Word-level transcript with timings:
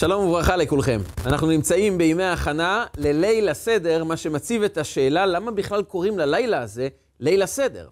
שלום 0.00 0.24
וברכה 0.24 0.56
לכולכם. 0.56 1.00
אנחנו 1.26 1.46
נמצאים 1.46 1.98
בימי 1.98 2.22
ההכנה 2.22 2.86
לליל 2.96 3.48
הסדר, 3.48 4.04
מה 4.04 4.16
שמציב 4.16 4.62
את 4.62 4.78
השאלה 4.78 5.26
למה 5.26 5.50
בכלל 5.50 5.82
קוראים 5.82 6.18
ללילה 6.18 6.62
הזה 6.62 6.88
ליל 7.20 7.42
הסדר. 7.42 7.88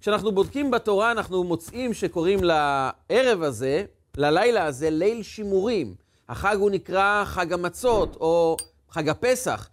כשאנחנו 0.00 0.32
בודקים 0.32 0.70
בתורה 0.70 1.12
אנחנו 1.12 1.44
מוצאים 1.44 1.94
שקוראים 1.94 2.38
לערב 2.44 3.42
הזה, 3.42 3.84
ללילה 4.16 4.64
הזה, 4.64 4.90
ליל 4.90 5.22
שימורים. 5.22 5.94
החג 6.28 6.56
הוא 6.58 6.70
נקרא 6.70 7.24
חג 7.24 7.52
המצות 7.52 8.16
או 8.20 8.56
חג 8.90 9.08
הפסח. 9.08 9.68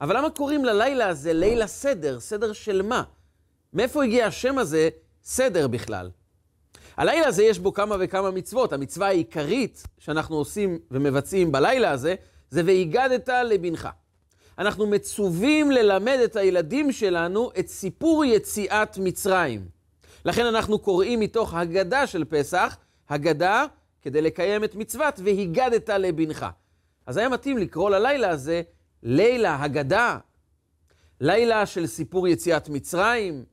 אבל 0.00 0.16
למה 0.16 0.30
קוראים 0.30 0.64
ללילה 0.64 1.08
הזה 1.08 1.32
ליל 1.32 1.62
הסדר? 1.62 2.20
סדר 2.20 2.52
של 2.52 2.82
מה? 2.82 3.02
מאיפה 3.72 4.04
הגיע 4.04 4.26
השם 4.26 4.58
הזה 4.58 4.88
סדר 5.24 5.68
בכלל? 5.68 6.10
הלילה 6.98 7.26
הזה 7.26 7.42
יש 7.42 7.58
בו 7.58 7.72
כמה 7.72 7.96
וכמה 8.00 8.30
מצוות. 8.30 8.72
המצווה 8.72 9.08
העיקרית 9.08 9.82
שאנחנו 9.98 10.36
עושים 10.36 10.78
ומבצעים 10.90 11.52
בלילה 11.52 11.90
הזה, 11.90 12.14
זה 12.50 12.62
והגדת 12.66 13.28
לבנך. 13.28 13.88
אנחנו 14.58 14.86
מצווים 14.86 15.70
ללמד 15.70 16.18
את 16.24 16.36
הילדים 16.36 16.92
שלנו 16.92 17.50
את 17.58 17.68
סיפור 17.68 18.24
יציאת 18.24 18.98
מצרים. 18.98 19.68
לכן 20.24 20.46
אנחנו 20.46 20.78
קוראים 20.78 21.20
מתוך 21.20 21.54
הגדה 21.54 22.06
של 22.06 22.24
פסח, 22.24 22.76
הגדה 23.08 23.64
כדי 24.02 24.22
לקיים 24.22 24.64
את 24.64 24.74
מצוות 24.74 25.20
והגדת 25.24 25.88
לבנך. 25.88 26.46
אז 27.06 27.16
היה 27.16 27.28
מתאים 27.28 27.58
לקרוא 27.58 27.90
ללילה 27.90 28.30
הזה 28.30 28.62
לילה 29.02 29.62
הגדה, 29.62 30.18
לילה 31.20 31.66
של 31.66 31.86
סיפור 31.86 32.28
יציאת 32.28 32.68
מצרים, 32.68 33.44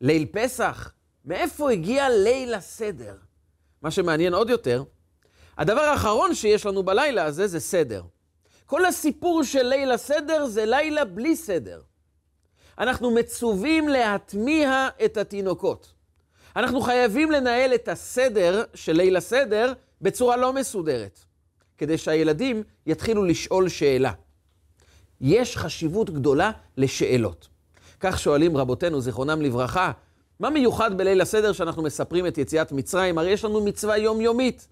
ליל 0.00 0.26
פסח. 0.32 0.95
מאיפה 1.26 1.70
הגיע 1.70 2.08
ליל 2.08 2.54
הסדר? 2.54 3.16
מה 3.82 3.90
שמעניין 3.90 4.34
עוד 4.34 4.50
יותר, 4.50 4.84
הדבר 5.58 5.80
האחרון 5.80 6.34
שיש 6.34 6.66
לנו 6.66 6.82
בלילה 6.82 7.24
הזה 7.24 7.46
זה 7.46 7.60
סדר. 7.60 8.02
כל 8.66 8.84
הסיפור 8.84 9.44
של 9.44 9.62
ליל 9.62 9.92
הסדר 9.92 10.46
זה 10.46 10.64
לילה 10.66 11.04
בלי 11.04 11.36
סדר. 11.36 11.82
אנחנו 12.78 13.10
מצווים 13.10 13.88
להטמיע 13.88 14.88
את 15.04 15.16
התינוקות. 15.16 15.92
אנחנו 16.56 16.80
חייבים 16.80 17.30
לנהל 17.30 17.74
את 17.74 17.88
הסדר 17.88 18.64
של 18.74 18.92
ליל 18.92 19.16
הסדר 19.16 19.72
בצורה 20.02 20.36
לא 20.36 20.52
מסודרת, 20.52 21.20
כדי 21.78 21.98
שהילדים 21.98 22.62
יתחילו 22.86 23.24
לשאול 23.24 23.68
שאלה. 23.68 24.12
יש 25.20 25.56
חשיבות 25.56 26.10
גדולה 26.10 26.50
לשאלות. 26.76 27.48
כך 28.00 28.18
שואלים 28.18 28.56
רבותינו, 28.56 29.00
זיכרונם 29.00 29.42
לברכה, 29.42 29.92
מה 30.40 30.50
מיוחד 30.50 30.98
בליל 30.98 31.20
הסדר 31.20 31.52
שאנחנו 31.52 31.82
מספרים 31.82 32.26
את 32.26 32.38
יציאת 32.38 32.72
מצרים? 32.72 33.18
הרי 33.18 33.30
יש 33.30 33.44
לנו 33.44 33.64
מצווה 33.64 33.98
יומיומית. 33.98 34.68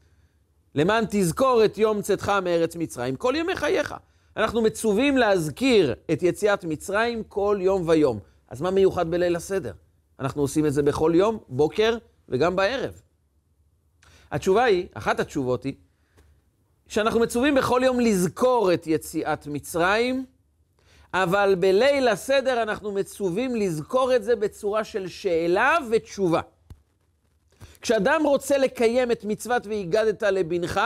למען 0.74 1.04
תזכור 1.10 1.64
את 1.64 1.78
יום 1.78 2.02
צאתך 2.02 2.32
מארץ 2.42 2.76
מצרים 2.76 3.16
כל 3.16 3.34
ימי 3.36 3.56
חייך. 3.56 3.94
אנחנו 4.36 4.62
מצווים 4.62 5.16
להזכיר 5.16 5.94
את 6.12 6.22
יציאת 6.22 6.64
מצרים 6.64 7.22
כל 7.28 7.58
יום 7.60 7.88
ויום. 7.88 8.18
אז 8.48 8.60
מה 8.60 8.70
מיוחד 8.70 9.10
בליל 9.10 9.36
הסדר? 9.36 9.72
אנחנו 10.20 10.42
עושים 10.42 10.66
את 10.66 10.72
זה 10.72 10.82
בכל 10.82 11.12
יום, 11.14 11.38
בוקר 11.48 11.96
וגם 12.28 12.56
בערב. 12.56 13.00
התשובה 14.30 14.64
היא, 14.64 14.86
אחת 14.94 15.20
התשובות 15.20 15.64
היא, 15.64 15.74
שאנחנו 16.88 17.20
מצווים 17.20 17.54
בכל 17.54 17.80
יום 17.84 18.00
לזכור 18.00 18.74
את 18.74 18.86
יציאת 18.86 19.46
מצרים, 19.46 20.24
אבל 21.16 21.54
בליל 21.58 22.08
הסדר 22.08 22.62
אנחנו 22.62 22.92
מצווים 22.92 23.56
לזכור 23.56 24.16
את 24.16 24.24
זה 24.24 24.36
בצורה 24.36 24.84
של 24.84 25.08
שאלה 25.08 25.78
ותשובה. 25.90 26.40
כשאדם 27.80 28.22
רוצה 28.24 28.58
לקיים 28.58 29.10
את 29.10 29.24
מצוות 29.24 29.66
והגדת 29.66 30.22
לבנך, 30.22 30.80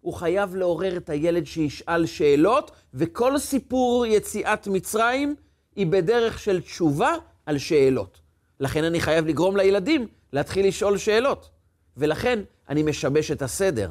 הוא 0.00 0.14
חייב 0.14 0.56
לעורר 0.56 0.96
את 0.96 1.10
הילד 1.10 1.46
שישאל 1.46 2.06
שאלות, 2.06 2.70
וכל 2.94 3.38
סיפור 3.38 4.06
יציאת 4.06 4.66
מצרים 4.66 5.34
היא 5.76 5.86
בדרך 5.86 6.38
של 6.38 6.60
תשובה 6.60 7.14
על 7.46 7.58
שאלות. 7.58 8.20
לכן 8.60 8.84
אני 8.84 9.00
חייב 9.00 9.26
לגרום 9.26 9.56
לילדים 9.56 10.06
להתחיל 10.32 10.66
לשאול 10.66 10.98
שאלות, 10.98 11.50
ולכן 11.96 12.38
אני 12.68 12.82
משבש 12.82 13.30
את 13.30 13.42
הסדר. 13.42 13.90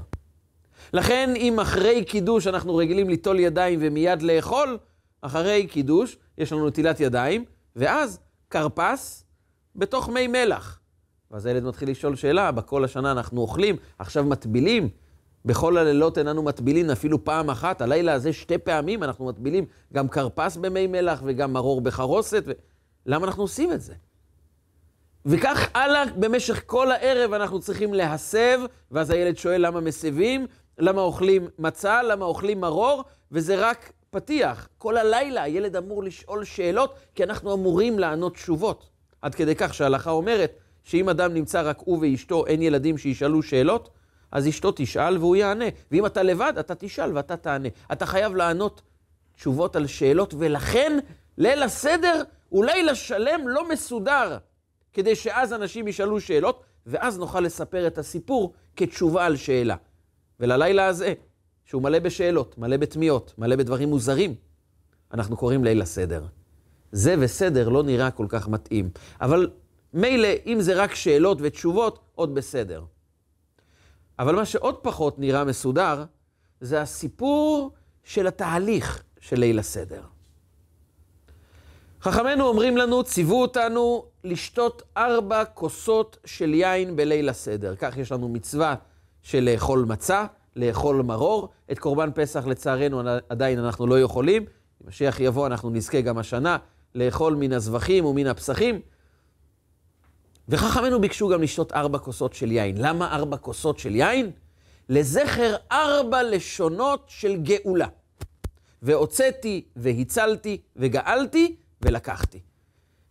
לכן 0.94 1.34
אם 1.36 1.60
אחרי 1.60 2.06
קידוש 2.06 2.48
אנחנו 2.48 2.76
רגילים 2.76 3.10
ליטול 3.10 3.40
ידיים 3.40 3.80
ומיד 3.82 4.22
לאכול, 4.22 4.78
אחרי 5.22 5.68
קידוש 5.68 6.18
יש 6.38 6.52
לנו 6.52 6.68
נטילת 6.68 7.00
ידיים, 7.00 7.46
ואז 7.76 8.20
כרפס 8.50 9.26
בתוך 9.76 10.10
מי 10.10 10.28
מלח. 10.28 10.80
ואז 11.32 11.46
הילד 11.46 11.64
מתחיל 11.64 11.90
לשאול 11.90 12.16
שאלה, 12.16 12.52
בכל 12.52 12.84
השנה 12.84 13.12
אנחנו 13.12 13.42
אוכלים, 13.42 13.76
עכשיו 14.00 14.24
מטבילים. 14.24 14.90
בכל 15.46 15.78
הלילות 15.78 16.18
איננו 16.18 16.44
מטבילים 16.44 16.90
אפילו 16.90 17.24
פעם 17.24 17.50
אחת, 17.50 17.82
הלילה 17.82 18.14
הזה 18.14 18.34
שתי 18.34 18.58
פעמים 18.58 19.04
אנחנו 19.04 19.26
מטבילים 19.26 19.66
גם 19.94 20.08
כרפס 20.08 20.58
במי 20.58 20.88
מלח 20.88 21.22
וגם 21.26 21.54
מרור 21.54 21.82
בחרוסת. 21.82 22.44
ו... 22.48 22.52
למה 23.06 23.28
אנחנו 23.28 23.44
עושים 23.44 23.74
את 23.74 23.82
זה? 23.82 23.94
וכך 25.26 25.68
הלאה, 25.74 26.04
במשך 26.16 26.64
כל 26.66 26.92
הערב 26.92 27.34
אנחנו 27.34 27.60
צריכים 27.60 27.94
להסב, 27.94 28.60
ואז 28.92 29.10
הילד 29.10 29.38
שואל 29.38 29.66
למה 29.66 29.82
מסבים, 29.82 30.48
למה 30.78 31.02
אוכלים 31.02 31.48
מצה, 31.60 32.04
למה 32.04 32.26
אוכלים 32.26 32.62
מרור, 32.62 33.04
וזה 33.32 33.56
רק 33.70 33.92
פתיח. 34.10 34.70
כל 34.78 34.98
הלילה 34.98 35.44
הילד 35.44 35.76
אמור 35.76 36.04
לשאול 36.04 36.44
שאלות, 36.44 36.96
כי 37.16 37.24
אנחנו 37.24 37.54
אמורים 37.54 38.00
לענות 38.00 38.34
תשובות. 38.34 38.90
עד 39.22 39.36
כדי 39.36 39.56
כך 39.56 39.74
שההלכה 39.74 40.12
אומרת 40.12 40.52
שאם 40.84 41.10
אדם 41.10 41.34
נמצא 41.34 41.62
רק 41.62 41.78
הוא 41.86 42.00
ואשתו, 42.02 42.46
אין 42.46 42.62
ילדים 42.62 42.98
שישאלו 42.98 43.44
שאלות, 43.44 43.90
אז 44.32 44.48
אשתו 44.48 44.72
תשאל 44.76 45.18
והוא 45.18 45.36
יענה. 45.36 45.66
ואם 45.92 46.06
אתה 46.06 46.24
לבד, 46.24 46.54
אתה 46.60 46.76
תשאל 46.76 47.18
ואתה 47.18 47.38
תענה. 47.38 47.70
אתה 47.92 48.06
חייב 48.06 48.36
לענות 48.36 48.82
תשובות 49.36 49.76
על 49.76 49.88
שאלות, 49.88 50.34
ולכן 50.38 51.00
ליל 51.38 51.64
הסדר 51.64 52.24
הוא 52.50 52.66
לילה 52.66 52.96
שלם 52.96 53.48
לא 53.48 53.70
מסודר, 53.70 54.38
כדי 54.94 55.16
שאז 55.16 55.54
אנשים 55.54 55.88
ישאלו 55.88 56.20
שאלות, 56.20 56.64
ואז 56.86 57.20
נוכל 57.20 57.40
לספר 57.40 57.88
את 57.88 57.98
הסיפור 57.98 58.54
כתשובה 58.76 59.26
על 59.26 59.36
שאלה. 59.36 59.76
וללילה 60.40 60.86
הזה, 60.86 61.14
שהוא 61.68 61.82
מלא 61.82 62.00
בשאלות, 62.00 62.58
מלא 62.58 62.78
בתמיהות, 62.78 63.34
מלא 63.38 63.56
בדברים 63.56 63.90
מוזרים, 63.90 64.36
אנחנו 65.14 65.38
קוראים 65.38 65.64
ליל 65.64 65.82
הסדר. 65.82 66.26
זה 66.92 67.16
וסדר 67.20 67.70
לא 67.70 67.84
נראה 67.84 68.12
כל 68.12 68.26
כך 68.30 68.48
מתאים, 68.48 68.90
אבל 69.22 69.50
מילא, 69.94 70.30
אם 70.46 70.62
זה 70.62 70.76
רק 70.76 70.96
שאלות 70.96 71.38
ותשובות, 71.42 72.00
עוד 72.16 72.36
בסדר. 72.36 72.84
אבל 74.20 74.36
מה 74.36 74.46
שעוד 74.46 74.76
פחות 74.76 75.20
נראה 75.20 75.44
מסודר, 75.44 76.04
זה 76.62 76.82
הסיפור 76.82 77.72
של 78.04 78.28
התהליך 78.28 79.04
של 79.20 79.40
ליל 79.40 79.60
הסדר. 79.60 80.02
חכמינו 82.02 82.48
אומרים 82.48 82.78
לנו, 82.78 83.04
ציוו 83.04 83.42
אותנו 83.42 84.06
לשתות 84.24 84.82
ארבע 84.98 85.46
כוסות 85.46 86.18
של 86.26 86.54
יין 86.54 86.96
בליל 86.96 87.30
הסדר. 87.30 87.76
כך 87.76 87.98
יש 87.98 88.12
לנו 88.12 88.30
מצווה 88.30 88.76
של 89.22 89.50
לאכול 89.52 89.86
מצה, 89.88 90.26
לאכול 90.58 91.02
מרור. 91.02 91.50
את 91.72 91.80
קורבן 91.80 92.10
פסח 92.16 92.48
לצערנו 92.48 93.02
עדיין 93.30 93.60
אנחנו 93.60 93.88
לא 93.88 94.00
יכולים. 94.00 94.46
אם 94.84 94.88
משיח 94.88 95.20
יבוא 95.20 95.48
אנחנו 95.48 95.70
נזכה 95.70 96.02
גם 96.02 96.18
השנה 96.18 96.58
לאכול 96.96 97.36
מן 97.36 97.54
הזבחים 97.54 98.06
ומן 98.06 98.28
הפסחים. 98.28 98.82
וחכמינו 100.50 101.02
ביקשו 101.02 101.30
גם 101.30 101.42
לשתות 101.42 101.74
ארבע 101.74 101.98
כוסות 101.98 102.34
של 102.34 102.52
יין. 102.52 102.76
למה 102.78 103.16
ארבע 103.16 103.38
כוסות 103.38 103.80
של 103.80 103.96
יין? 103.96 104.32
לזכר 104.90 105.56
ארבע 105.72 106.24
לשונות 106.24 107.06
של 107.08 107.36
גאולה. 107.36 107.88
והוצאתי, 108.82 109.66
והצלתי, 109.76 110.62
וגאלתי, 110.76 111.56
ולקחתי. 111.82 112.40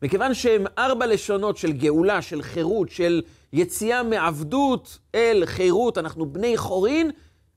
מכיוון 0.02 0.34
שהם 0.34 0.64
ארבע 0.78 1.06
לשונות 1.06 1.56
של 1.56 1.72
גאולה, 1.72 2.22
של 2.22 2.42
חירות, 2.42 2.90
של 2.90 3.22
יציאה 3.52 4.02
מעבדות 4.02 4.98
אל 5.14 5.42
חירות, 5.46 5.98
אנחנו 5.98 6.26
בני 6.32 6.56
חורין, 6.56 7.10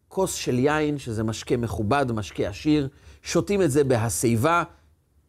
כוס 0.09 0.33
של 0.33 0.59
יין, 0.59 0.97
שזה 0.97 1.23
משקה 1.23 1.57
מכובד, 1.57 2.11
משקה 2.11 2.49
עשיר, 2.49 2.87
שותים 3.21 3.61
את 3.61 3.71
זה 3.71 3.83
בהשיבה, 3.83 4.63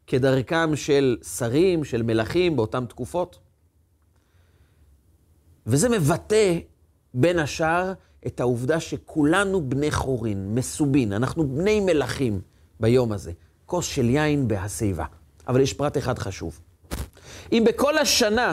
כדרכם 0.06 0.76
של 0.76 1.16
שרים, 1.36 1.84
של 1.84 2.02
מלכים 2.02 2.56
באותן 2.56 2.86
תקופות. 2.86 3.38
וזה 5.66 5.88
מבטא, 5.88 6.58
בין 7.14 7.38
השאר, 7.38 7.92
את 8.26 8.40
העובדה 8.40 8.80
שכולנו 8.80 9.68
בני 9.68 9.90
חורין, 9.90 10.54
מסובין, 10.54 11.12
אנחנו 11.12 11.48
בני 11.48 11.80
מלכים 11.80 12.40
ביום 12.80 13.12
הזה. 13.12 13.32
כוס 13.66 13.86
של 13.86 14.10
יין 14.10 14.48
בהשיבה. 14.48 15.04
אבל 15.48 15.60
יש 15.60 15.72
פרט 15.72 15.98
אחד 15.98 16.18
חשוב. 16.18 16.60
אם 17.52 17.64
בכל 17.66 17.98
השנה 17.98 18.52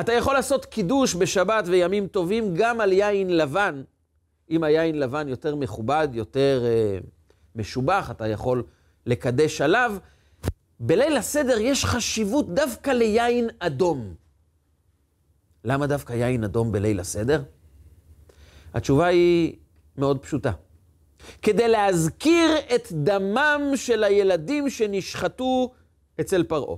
אתה 0.00 0.12
יכול 0.12 0.34
לעשות 0.34 0.64
קידוש 0.64 1.14
בשבת 1.14 1.64
וימים 1.66 2.06
טובים 2.06 2.54
גם 2.54 2.80
על 2.80 2.92
יין 2.92 3.36
לבן, 3.36 3.82
אם 4.50 4.64
היין 4.64 4.98
לבן 4.98 5.28
יותר 5.28 5.54
מכובד, 5.54 6.08
יותר 6.12 6.64
אה, 6.66 6.98
משובח, 7.54 8.10
אתה 8.10 8.28
יכול 8.28 8.62
לקדש 9.06 9.60
עליו, 9.60 9.96
בליל 10.80 11.16
הסדר 11.16 11.58
יש 11.60 11.84
חשיבות 11.84 12.54
דווקא 12.54 12.90
ליין 12.90 13.48
אדום. 13.58 14.14
למה 15.64 15.86
דווקא 15.86 16.12
יין 16.12 16.44
אדום 16.44 16.72
בליל 16.72 17.00
הסדר? 17.00 17.42
התשובה 18.74 19.06
היא 19.06 19.56
מאוד 19.96 20.18
פשוטה. 20.18 20.52
כדי 21.42 21.68
להזכיר 21.68 22.50
את 22.74 22.88
דמם 22.92 23.72
של 23.76 24.04
הילדים 24.04 24.70
שנשחטו 24.70 25.72
אצל 26.20 26.42
פרעה. 26.42 26.76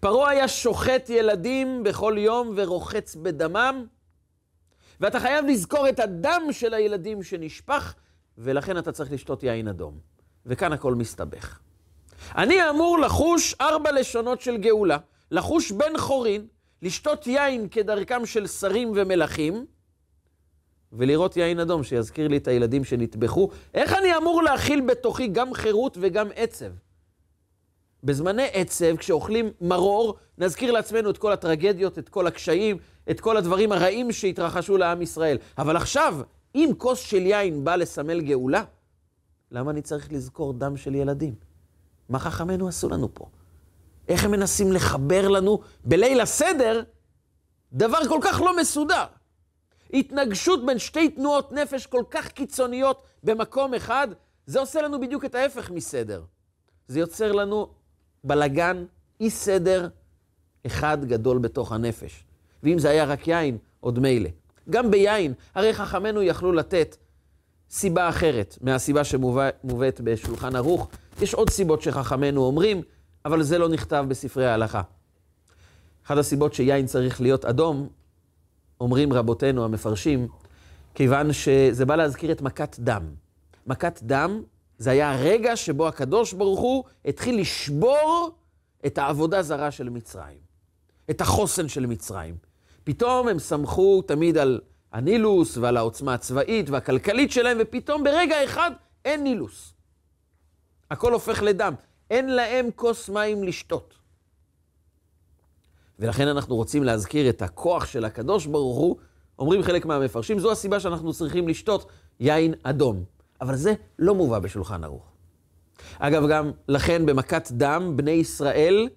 פרעה 0.00 0.30
היה 0.30 0.48
שוחט 0.48 1.10
ילדים 1.10 1.82
בכל 1.82 2.14
יום 2.18 2.52
ורוחץ 2.56 3.16
בדמם, 3.16 3.86
ואתה 5.00 5.20
חייב 5.20 5.46
לזכור 5.46 5.88
את 5.88 6.00
הדם 6.00 6.42
של 6.50 6.74
הילדים 6.74 7.22
שנשפך, 7.22 7.94
ולכן 8.38 8.78
אתה 8.78 8.92
צריך 8.92 9.12
לשתות 9.12 9.42
יין 9.42 9.68
אדום. 9.68 9.98
וכאן 10.46 10.72
הכל 10.72 10.94
מסתבך. 10.94 11.58
אני 12.36 12.70
אמור 12.70 12.98
לחוש 12.98 13.54
ארבע 13.60 13.92
לשונות 13.92 14.40
של 14.40 14.56
גאולה, 14.56 14.96
לחוש 15.30 15.72
בן 15.72 15.98
חורין, 15.98 16.46
לשתות 16.82 17.26
יין 17.26 17.68
כדרכם 17.68 18.26
של 18.26 18.46
שרים 18.46 18.92
ומלכים, 18.94 19.66
ולראות 20.92 21.36
יין 21.36 21.60
אדום 21.60 21.82
שיזכיר 21.82 22.28
לי 22.28 22.36
את 22.36 22.48
הילדים 22.48 22.84
שנטבחו. 22.84 23.50
איך 23.74 23.92
אני 23.92 24.16
אמור 24.16 24.42
להכיל 24.42 24.80
בתוכי 24.80 25.26
גם 25.26 25.54
חירות 25.54 25.98
וגם 26.00 26.28
עצב? 26.34 26.70
בזמני 28.04 28.48
עצב, 28.52 28.96
כשאוכלים 28.96 29.50
מרור, 29.60 30.14
נזכיר 30.38 30.72
לעצמנו 30.72 31.10
את 31.10 31.18
כל 31.18 31.32
הטרגדיות, 31.32 31.98
את 31.98 32.08
כל 32.08 32.26
הקשיים, 32.26 32.78
את 33.10 33.20
כל 33.20 33.36
הדברים 33.36 33.72
הרעים 33.72 34.12
שהתרחשו 34.12 34.76
לעם 34.76 35.02
ישראל. 35.02 35.38
אבל 35.58 35.76
עכשיו, 35.76 36.20
אם 36.54 36.70
כוס 36.78 37.00
של 37.00 37.26
יין 37.26 37.64
בא 37.64 37.76
לסמל 37.76 38.20
גאולה, 38.20 38.64
למה 39.50 39.70
אני 39.70 39.82
צריך 39.82 40.12
לזכור 40.12 40.52
דם 40.52 40.76
של 40.76 40.94
ילדים? 40.94 41.34
מה 42.08 42.18
חכמינו 42.18 42.68
עשו 42.68 42.88
לנו 42.88 43.14
פה? 43.14 43.24
איך 44.08 44.24
הם 44.24 44.30
מנסים 44.30 44.72
לחבר 44.72 45.28
לנו 45.28 45.60
בליל 45.84 46.20
הסדר 46.20 46.82
דבר 47.72 48.08
כל 48.08 48.18
כך 48.22 48.40
לא 48.40 48.56
מסודר? 48.56 49.04
התנגשות 49.92 50.66
בין 50.66 50.78
שתי 50.78 51.08
תנועות 51.08 51.52
נפש 51.52 51.86
כל 51.86 52.02
כך 52.10 52.28
קיצוניות 52.28 53.02
במקום 53.22 53.74
אחד, 53.74 54.08
זה 54.46 54.60
עושה 54.60 54.82
לנו 54.82 55.00
בדיוק 55.00 55.24
את 55.24 55.34
ההפך 55.34 55.70
מסדר. 55.70 56.22
זה 56.88 57.00
יוצר 57.00 57.32
לנו 57.32 57.68
בלגן, 58.24 58.84
אי 59.20 59.30
סדר 59.30 59.88
אחד 60.66 61.04
גדול 61.04 61.38
בתוך 61.38 61.72
הנפש. 61.72 62.24
ואם 62.62 62.78
זה 62.78 62.90
היה 62.90 63.04
רק 63.04 63.28
יין, 63.28 63.58
עוד 63.80 63.98
מילא. 63.98 64.30
גם 64.70 64.90
ביין, 64.90 65.32
הרי 65.54 65.74
חכמינו 65.74 66.22
יכלו 66.22 66.52
לתת 66.52 66.96
סיבה 67.70 68.08
אחרת 68.08 68.58
מהסיבה 68.60 69.04
שמובאת 69.04 70.00
בשולחן 70.04 70.56
ערוך. 70.56 70.88
יש 71.22 71.34
עוד 71.34 71.50
סיבות 71.50 71.82
שחכמינו 71.82 72.44
אומרים, 72.44 72.82
אבל 73.24 73.42
זה 73.42 73.58
לא 73.58 73.68
נכתב 73.68 74.04
בספרי 74.08 74.46
ההלכה. 74.46 74.82
אחת 76.06 76.16
הסיבות 76.16 76.54
שיין 76.54 76.86
צריך 76.86 77.20
להיות 77.20 77.44
אדום, 77.44 77.88
אומרים 78.80 79.12
רבותינו 79.12 79.64
המפרשים, 79.64 80.28
כיוון 80.94 81.32
שזה 81.32 81.86
בא 81.86 81.96
להזכיר 81.96 82.32
את 82.32 82.42
מכת 82.42 82.76
דם. 82.78 83.02
מכת 83.66 84.00
דם 84.02 84.42
זה 84.78 84.90
היה 84.90 85.12
הרגע 85.12 85.56
שבו 85.56 85.88
הקדוש 85.88 86.32
ברוך 86.32 86.60
הוא 86.60 86.84
התחיל 87.04 87.40
לשבור 87.40 88.30
את 88.86 88.98
העבודה 88.98 89.42
זרה 89.42 89.70
של 89.70 89.88
מצרים, 89.88 90.38
את 91.10 91.20
החוסן 91.20 91.68
של 91.68 91.86
מצרים. 91.86 92.36
פתאום 92.84 93.28
הם 93.28 93.38
סמכו 93.38 94.02
תמיד 94.02 94.38
על 94.38 94.60
הנילוס 94.92 95.56
ועל 95.56 95.76
העוצמה 95.76 96.14
הצבאית 96.14 96.70
והכלכלית 96.70 97.30
שלהם, 97.32 97.56
ופתאום 97.60 98.04
ברגע 98.04 98.44
אחד 98.44 98.70
אין 99.04 99.22
נילוס. 99.22 99.74
הכל 100.90 101.12
הופך 101.12 101.42
לדם. 101.42 101.74
אין 102.10 102.34
להם 102.34 102.68
כוס 102.76 103.08
מים 103.08 103.44
לשתות. 103.44 103.94
ולכן 105.98 106.28
אנחנו 106.28 106.56
רוצים 106.56 106.84
להזכיר 106.84 107.30
את 107.30 107.42
הכוח 107.42 107.86
של 107.86 108.04
הקדוש 108.04 108.46
ברוך 108.46 108.76
הוא. 108.76 108.96
אומרים 109.38 109.62
חלק 109.62 109.86
מהמפרשים, 109.86 110.38
זו 110.38 110.52
הסיבה 110.52 110.80
שאנחנו 110.80 111.12
צריכים 111.12 111.48
לשתות 111.48 111.90
יין 112.20 112.54
אדום. 112.62 113.04
אבל 113.44 113.56
זה 113.56 113.74
לא 113.98 114.14
מובא 114.14 114.38
בשולחן 114.38 114.84
ערוך. 114.84 115.12
אגב, 115.98 116.28
גם 116.28 116.50
לכן 116.68 117.06
במכת 117.06 117.48
דם, 117.50 117.92
בני 117.96 118.10
ישראל 118.10 118.88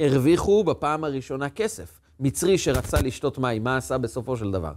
הרוויחו 0.00 0.64
בפעם 0.64 1.04
הראשונה 1.04 1.50
כסף. 1.50 2.00
מצרי 2.20 2.58
שרצה 2.58 3.00
לשתות 3.00 3.38
מים, 3.38 3.64
מה 3.64 3.76
עשה 3.76 3.98
בסופו 3.98 4.36
של 4.36 4.50
דבר? 4.50 4.72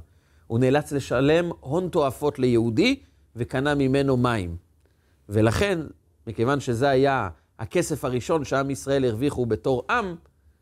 הוא 0.48 0.60
נאלץ 0.60 0.92
לשלם 0.92 1.52
הון 1.60 1.90
תועפות 1.90 2.40
ליהודי 2.40 3.00
וקנה 3.36 3.76
ממנו 3.76 4.18
מים. 4.18 4.58
ולכן, 5.30 5.80
מכיוון 6.28 6.60
שזה 6.60 6.90
היה 6.90 7.30
הכסף 7.60 8.06
הראשון 8.06 8.46
שעם 8.46 8.70
ישראל 8.70 9.06
הרוויחו 9.06 9.46
בתור 9.46 9.84
עם, 9.90 10.16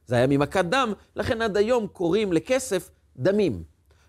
זה 0.05 0.15
היה 0.15 0.27
ממכת 0.27 0.65
דם, 0.65 0.93
לכן 1.15 1.41
עד 1.41 1.57
היום 1.57 1.87
קוראים 1.87 2.33
לכסף 2.33 2.89
דמים. 3.17 3.63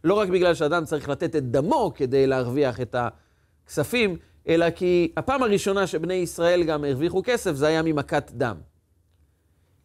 לא 0.04 0.14
רק 0.14 0.28
בגלל 0.28 0.54
שאדם 0.54 0.84
צריך 0.84 1.08
לתת 1.08 1.36
את 1.36 1.50
דמו 1.50 1.92
כדי 1.94 2.26
להרוויח 2.26 2.80
את 2.80 2.96
הכספים, 2.98 4.16
אלא 4.48 4.70
כי 4.70 5.12
הפעם 5.16 5.42
הראשונה 5.42 5.86
שבני 5.86 6.14
ישראל 6.14 6.64
גם 6.64 6.84
הרוויחו 6.84 7.22
כסף, 7.24 7.52
זה 7.54 7.66
היה 7.66 7.82
ממכת 7.82 8.30
דם. 8.34 8.56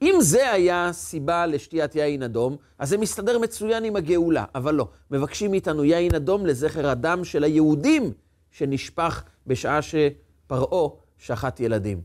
אם 0.01 0.15
זה 0.21 0.51
היה 0.51 0.89
סיבה 0.93 1.45
לשתיית 1.45 1.95
יין 1.95 2.23
אדום, 2.23 2.55
אז 2.79 2.89
זה 2.89 2.97
מסתדר 2.97 3.39
מצוין 3.39 3.83
עם 3.83 3.95
הגאולה, 3.95 4.45
אבל 4.55 4.75
לא. 4.75 4.87
מבקשים 5.11 5.51
מאיתנו 5.51 5.83
יין 5.83 6.15
אדום 6.15 6.45
לזכר 6.45 6.87
הדם 6.89 7.23
של 7.23 7.43
היהודים 7.43 8.13
שנשפך 8.51 9.23
בשעה 9.47 9.79
שפרעה 9.81 10.89
שחט 11.17 11.59
ילדים. 11.59 12.01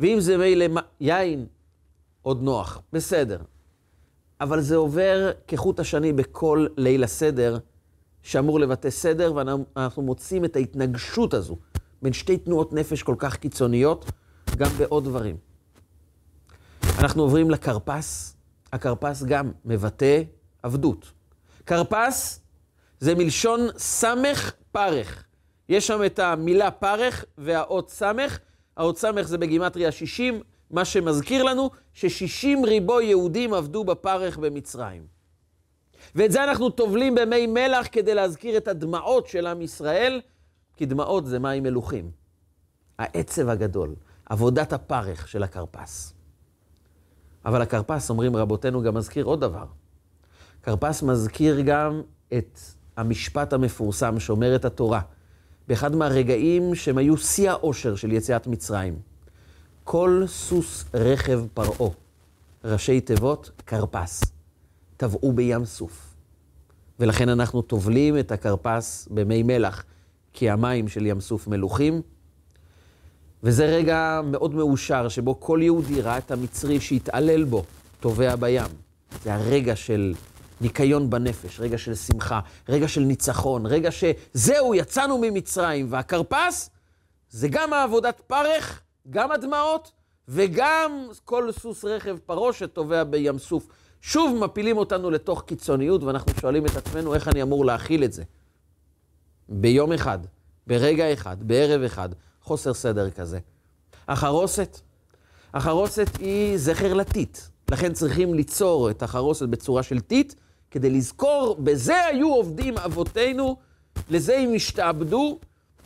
ואם 0.00 0.20
זה 0.20 0.36
מילא 0.38 0.80
יין, 1.00 1.46
עוד 2.22 2.42
נוח, 2.42 2.82
בסדר. 2.92 3.38
אבל 4.40 4.60
זה 4.60 4.76
עובר 4.76 5.30
כחוט 5.48 5.80
השני 5.80 6.12
בכל 6.12 6.66
ליל 6.76 7.04
הסדר, 7.04 7.58
שאמור 8.22 8.60
לבטא 8.60 8.90
סדר, 8.90 9.32
ואנחנו 9.34 10.02
מוצאים 10.02 10.44
את 10.44 10.56
ההתנגשות 10.56 11.34
הזו 11.34 11.56
בין 12.02 12.12
שתי 12.12 12.36
תנועות 12.38 12.72
נפש 12.72 13.02
כל 13.02 13.14
כך 13.18 13.36
קיצוניות, 13.36 14.10
גם 14.56 14.70
בעוד 14.78 15.04
דברים. 15.04 15.36
אנחנו 16.98 17.22
עוברים 17.22 17.50
לכרפס. 17.50 18.36
הכרפס 18.72 19.22
גם 19.22 19.52
מבטא 19.64 20.22
עבדות. 20.62 21.12
כרפס 21.66 22.40
זה 23.00 23.14
מלשון 23.14 23.60
סמך 23.78 24.52
פרך. 24.72 25.24
יש 25.68 25.86
שם 25.86 26.04
את 26.06 26.18
המילה 26.18 26.70
פרך 26.70 27.24
והאות 27.38 27.90
סמך. 27.90 28.38
האות 28.76 28.98
סמך 28.98 29.22
זה 29.22 29.38
בגימטריה 29.38 29.92
60, 29.92 30.40
מה 30.70 30.84
שמזכיר 30.84 31.42
לנו 31.42 31.70
ש-60 31.92 32.66
ריבו 32.66 33.00
יהודים 33.00 33.54
עבדו 33.54 33.84
בפרך 33.84 34.38
במצרים. 34.38 35.06
ואת 36.14 36.32
זה 36.32 36.44
אנחנו 36.44 36.70
טובלים 36.70 37.14
במי 37.14 37.46
מלח 37.46 37.86
כדי 37.92 38.14
להזכיר 38.14 38.56
את 38.56 38.68
הדמעות 38.68 39.26
של 39.26 39.46
עם 39.46 39.62
ישראל, 39.62 40.20
כי 40.76 40.86
דמעות 40.86 41.26
זה 41.26 41.38
מים 41.38 41.62
מלוכים. 41.62 42.10
העצב 42.98 43.48
הגדול, 43.48 43.94
עבודת 44.26 44.72
הפרך 44.72 45.28
של 45.28 45.42
הכרפס. 45.42 46.14
אבל 47.44 47.62
הכרפס, 47.62 48.10
אומרים 48.10 48.36
רבותינו, 48.36 48.82
גם 48.82 48.94
מזכיר 48.94 49.24
עוד 49.24 49.40
דבר. 49.40 49.64
כרפס 50.62 51.02
מזכיר 51.02 51.60
גם 51.60 52.02
את 52.38 52.58
המשפט 52.96 53.52
המפורסם 53.52 54.20
שאומרת 54.20 54.64
התורה, 54.64 55.00
באחד 55.68 55.96
מהרגעים 55.96 56.74
שהם 56.74 56.98
היו 56.98 57.16
שיא 57.16 57.50
האושר 57.50 57.96
של 57.96 58.12
יציאת 58.12 58.46
מצרים. 58.46 58.98
כל 59.84 60.24
סוס 60.26 60.84
רכב 60.94 61.40
פרעה, 61.54 61.90
ראשי 62.64 63.00
תיבות, 63.00 63.50
כרפס, 63.66 64.31
טבעו 65.02 65.32
בים 65.32 65.64
סוף. 65.64 66.14
ולכן 67.00 67.28
אנחנו 67.28 67.62
טובלים 67.62 68.18
את 68.18 68.32
הכרפס 68.32 69.08
במי 69.10 69.42
מלח, 69.42 69.84
כי 70.32 70.50
המים 70.50 70.88
של 70.88 71.06
ים 71.06 71.20
סוף 71.20 71.46
מלוכים, 71.46 72.02
וזה 73.42 73.66
רגע 73.66 74.20
מאוד 74.24 74.54
מאושר, 74.54 75.08
שבו 75.08 75.40
כל 75.40 75.60
יהודי 75.62 76.00
ראה 76.00 76.18
את 76.18 76.30
המצרי 76.30 76.80
שהתעלל 76.80 77.44
בו, 77.44 77.64
טובע 78.00 78.36
בים. 78.36 78.66
זה 79.24 79.34
הרגע 79.34 79.76
של 79.76 80.14
ניקיון 80.60 81.10
בנפש, 81.10 81.60
רגע 81.60 81.78
של 81.78 81.94
שמחה, 81.94 82.40
רגע 82.68 82.88
של 82.88 83.00
ניצחון, 83.00 83.66
רגע 83.66 83.90
שזהו, 83.90 84.74
יצאנו 84.74 85.18
ממצרים. 85.18 85.86
והכרפס 85.90 86.70
זה 87.30 87.48
גם 87.48 87.72
העבודת 87.72 88.20
פרך, 88.26 88.80
גם 89.10 89.32
הדמעות, 89.32 89.92
וגם 90.28 91.08
כל 91.24 91.52
סוס 91.52 91.84
רכב 91.84 92.16
פרעה 92.26 92.52
שטובע 92.52 93.04
בים 93.04 93.38
סוף. 93.38 93.68
שוב 94.02 94.38
מפילים 94.44 94.76
אותנו 94.76 95.10
לתוך 95.10 95.42
קיצוניות, 95.42 96.02
ואנחנו 96.02 96.32
שואלים 96.40 96.66
את 96.66 96.76
עצמנו 96.76 97.14
איך 97.14 97.28
אני 97.28 97.42
אמור 97.42 97.64
להכיל 97.64 98.04
את 98.04 98.12
זה. 98.12 98.22
ביום 99.48 99.92
אחד, 99.92 100.18
ברגע 100.66 101.12
אחד, 101.12 101.36
בערב 101.40 101.82
אחד. 101.82 102.08
חוסר 102.42 102.74
סדר 102.74 103.10
כזה. 103.10 103.38
החרוסת, 104.08 104.80
החרוסת 105.54 106.16
היא 106.20 106.58
זכר 106.58 106.94
לטיט. 106.94 107.38
לכן 107.70 107.92
צריכים 107.92 108.34
ליצור 108.34 108.90
את 108.90 109.02
החרוסת 109.02 109.48
בצורה 109.48 109.82
של 109.82 110.00
טיט, 110.00 110.34
כדי 110.70 110.90
לזכור, 110.90 111.56
בזה 111.60 112.04
היו 112.04 112.34
עובדים 112.34 112.78
אבותינו, 112.78 113.56
לזה 114.10 114.38
הם 114.38 114.54
השתעבדו. 114.54 115.38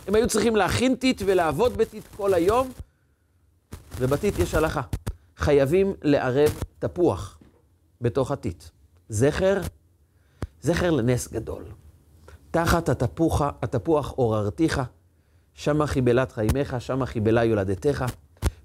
הם 0.07 0.15
היו 0.15 0.29
צריכים 0.29 0.57
להכין 0.57 0.95
טיט 0.95 1.23
ולעבוד 1.27 1.77
בטיט 1.77 2.05
כל 2.17 2.35
היום, 2.35 2.71
ובטיט 3.99 4.39
יש 4.39 4.55
הלכה. 4.55 4.83
חייבים 5.37 5.95
לערב 6.03 6.51
תפוח 6.79 7.36
בתוך 8.01 8.31
הטיט. 8.31 8.65
זכר, 9.09 9.61
זכר 10.63 10.91
לנס 10.91 11.29
גדול. 11.29 11.65
תחת 12.51 12.89
התפוח, 12.89 13.43
התפוח 13.63 14.11
עוררתיך, 14.11 14.81
שמה 15.55 15.87
חיבלת 15.87 16.33
חיימך, 16.33 16.77
שמה 16.79 17.07
חיבלה 17.07 17.45
יולדתך. 17.45 18.05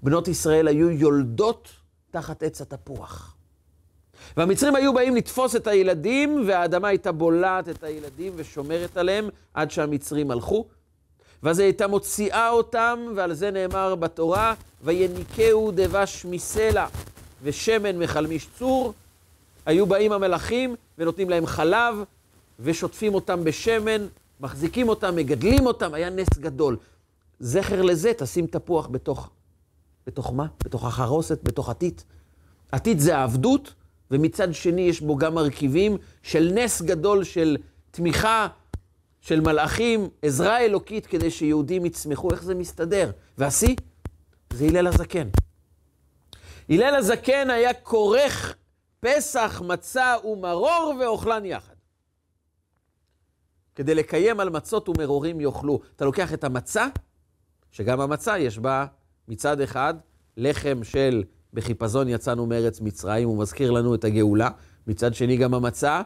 בנות 0.02 0.28
ישראל 0.28 0.68
היו 0.68 0.90
יולדות 0.90 1.68
תחת 2.10 2.42
עץ 2.42 2.60
התפוח. 2.60 3.36
והמצרים 4.36 4.76
היו 4.76 4.94
באים 4.94 5.16
לתפוס 5.16 5.56
את 5.56 5.66
הילדים, 5.66 6.44
והאדמה 6.46 6.88
הייתה 6.88 7.12
בולעת 7.12 7.68
את 7.68 7.84
הילדים 7.84 8.32
ושומרת 8.36 8.96
עליהם 8.96 9.28
עד 9.54 9.70
שהמצרים 9.70 10.30
הלכו. 10.30 10.66
ואז 11.42 11.58
היא 11.58 11.64
הייתה 11.64 11.86
מוציאה 11.86 12.50
אותם, 12.50 12.98
ועל 13.16 13.34
זה 13.34 13.50
נאמר 13.50 13.94
בתורה, 13.94 14.54
ויניקהו 14.84 15.70
דבש 15.74 16.26
מסלע 16.30 16.86
ושמן 17.42 17.98
מחלמיש 17.98 18.48
צור. 18.58 18.92
היו 19.66 19.86
באים 19.86 20.12
המלאכים 20.12 20.74
ונותנים 20.98 21.30
להם 21.30 21.46
חלב, 21.46 22.04
ושוטפים 22.60 23.14
אותם 23.14 23.44
בשמן, 23.44 24.06
מחזיקים 24.40 24.88
אותם, 24.88 25.16
מגדלים 25.16 25.66
אותם, 25.66 25.94
היה 25.94 26.10
נס 26.10 26.38
גדול. 26.38 26.76
זכר 27.40 27.82
לזה, 27.82 28.12
תשים 28.18 28.46
תפוח 28.46 28.86
בתוך, 28.86 29.30
בתוך 30.06 30.32
מה? 30.32 30.46
בתוך 30.64 30.84
החרוסת, 30.84 31.42
בתוך 31.42 31.68
עתית. 31.68 32.04
עתית 32.72 33.00
זה 33.00 33.16
העבדות, 33.16 33.74
ומצד 34.10 34.54
שני 34.54 34.80
יש 34.80 35.00
בו 35.00 35.16
גם 35.16 35.34
מרכיבים 35.34 35.96
של 36.22 36.50
נס 36.54 36.82
גדול 36.82 37.24
של 37.24 37.56
תמיכה 37.90 38.48
של 39.20 39.40
מלאכים, 39.40 40.08
עזרה 40.22 40.60
אלוקית 40.60 41.06
כדי 41.06 41.30
שיהודים 41.30 41.86
יצמחו. 41.86 42.30
איך 42.30 42.42
זה 42.42 42.54
מסתדר? 42.54 43.10
והשיא? 43.38 43.76
זה 44.52 44.64
הלל 44.64 44.86
הזקן. 44.86 45.28
הלל 46.68 46.94
הזקן 46.94 47.50
היה 47.50 47.74
כורך 47.74 48.56
פסח, 49.04 49.62
מצה 49.66 50.14
ומרור 50.24 50.94
ואוכלן 51.00 51.44
יחד. 51.44 51.74
כדי 53.74 53.94
לקיים 53.94 54.40
על 54.40 54.50
מצות 54.50 54.88
ומרורים 54.88 55.40
יאכלו. 55.40 55.80
אתה 55.96 56.04
לוקח 56.04 56.34
את 56.34 56.44
המצה, 56.44 56.86
שגם 57.70 58.00
המצה 58.00 58.38
יש 58.38 58.58
בה 58.58 58.86
מצד 59.28 59.60
אחד 59.60 59.94
לחם 60.36 60.84
של 60.84 61.24
בחיפזון 61.52 62.08
יצאנו 62.08 62.46
מארץ 62.46 62.80
מצרים, 62.80 63.28
הוא 63.28 63.38
מזכיר 63.38 63.70
לנו 63.70 63.94
את 63.94 64.04
הגאולה. 64.04 64.50
מצד 64.86 65.14
שני 65.14 65.36
גם 65.36 65.54
המצה 65.54 66.02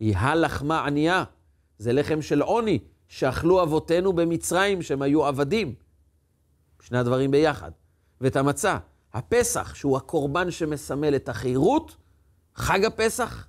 היא 0.00 0.16
הלחמה 0.16 0.86
ענייה. 0.86 1.24
זה 1.78 1.92
לחם 1.92 2.22
של 2.22 2.42
עוני, 2.42 2.78
שאכלו 3.08 3.62
אבותינו 3.62 4.12
במצרים, 4.12 4.82
שהם 4.82 5.02
היו 5.02 5.26
עבדים. 5.26 5.74
שני 6.80 6.98
הדברים 6.98 7.30
ביחד. 7.30 7.70
ואת 8.20 8.36
המצה, 8.36 8.78
הפסח, 9.12 9.74
שהוא 9.74 9.96
הקורבן 9.96 10.50
שמסמל 10.50 11.16
את 11.16 11.28
החירות, 11.28 11.96
חג 12.56 12.84
הפסח, 12.84 13.46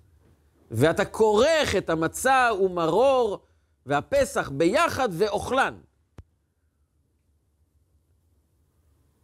ואתה 0.71 1.05
כורך 1.05 1.75
את 1.75 1.89
המצה 1.89 2.50
ומרור 2.62 3.39
והפסח 3.85 4.50
ביחד 4.50 5.09
ואוכלן. 5.12 5.74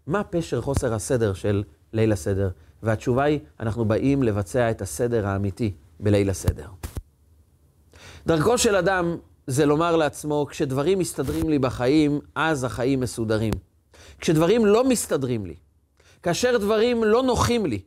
מה 0.08 0.24
פשר 0.24 0.62
חוסר 0.62 0.94
הסדר 0.94 1.34
של 1.34 1.64
ליל 1.94 2.12
הסדר? 2.12 2.50
והתשובה 2.84 3.24
היא, 3.24 3.40
אנחנו 3.60 3.86
באים 3.86 4.24
לבצע 4.24 4.72
את 4.72 4.82
הסדר 4.82 5.28
האמיתי 5.28 5.74
בליל 6.00 6.30
הסדר. 6.30 6.70
דרכו 8.28 8.58
של 8.58 8.76
אדם 8.76 9.18
זה 9.48 9.66
לומר 9.66 9.96
לעצמו, 9.96 10.46
כשדברים 10.50 11.00
מסתדרים 11.00 11.50
לי 11.50 11.60
בחיים, 11.60 12.20
אז 12.36 12.64
החיים 12.64 13.00
מסודרים. 13.00 13.54
כשדברים 14.20 14.66
לא 14.66 14.90
מסתדרים 14.90 15.46
לי, 15.46 15.56
כאשר 16.24 16.58
דברים 16.58 17.04
לא 17.04 17.24
נוחים 17.24 17.66
לי, 17.66 17.82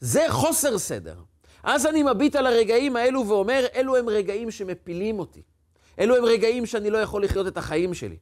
זה 0.00 0.26
חוסר 0.28 0.78
סדר. 0.78 1.14
אז 1.62 1.86
אני 1.86 2.02
מביט 2.02 2.36
על 2.36 2.46
הרגעים 2.46 2.96
האלו 2.96 3.28
ואומר, 3.28 3.64
אלו 3.74 3.96
הם 3.96 4.08
רגעים 4.08 4.50
שמפילים 4.50 5.18
אותי. 5.18 5.42
אלו 5.98 6.16
הם 6.16 6.24
רגעים 6.24 6.66
שאני 6.66 6.90
לא 6.90 6.98
יכול 6.98 7.24
לחיות 7.24 7.46
את 7.46 7.56
החיים 7.56 7.94
שלי. 7.94 8.16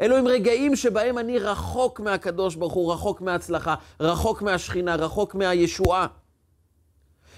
אלו 0.00 0.16
הם 0.16 0.28
רגעים 0.28 0.76
שבהם 0.76 1.18
אני 1.18 1.38
רחוק 1.38 2.00
מהקדוש 2.00 2.54
ברוך 2.54 2.72
הוא, 2.72 2.92
רחוק 2.92 3.20
מההצלחה, 3.20 3.74
רחוק 4.00 4.42
מהשכינה, 4.42 4.94
רחוק 4.96 5.34
מהישועה. 5.34 6.06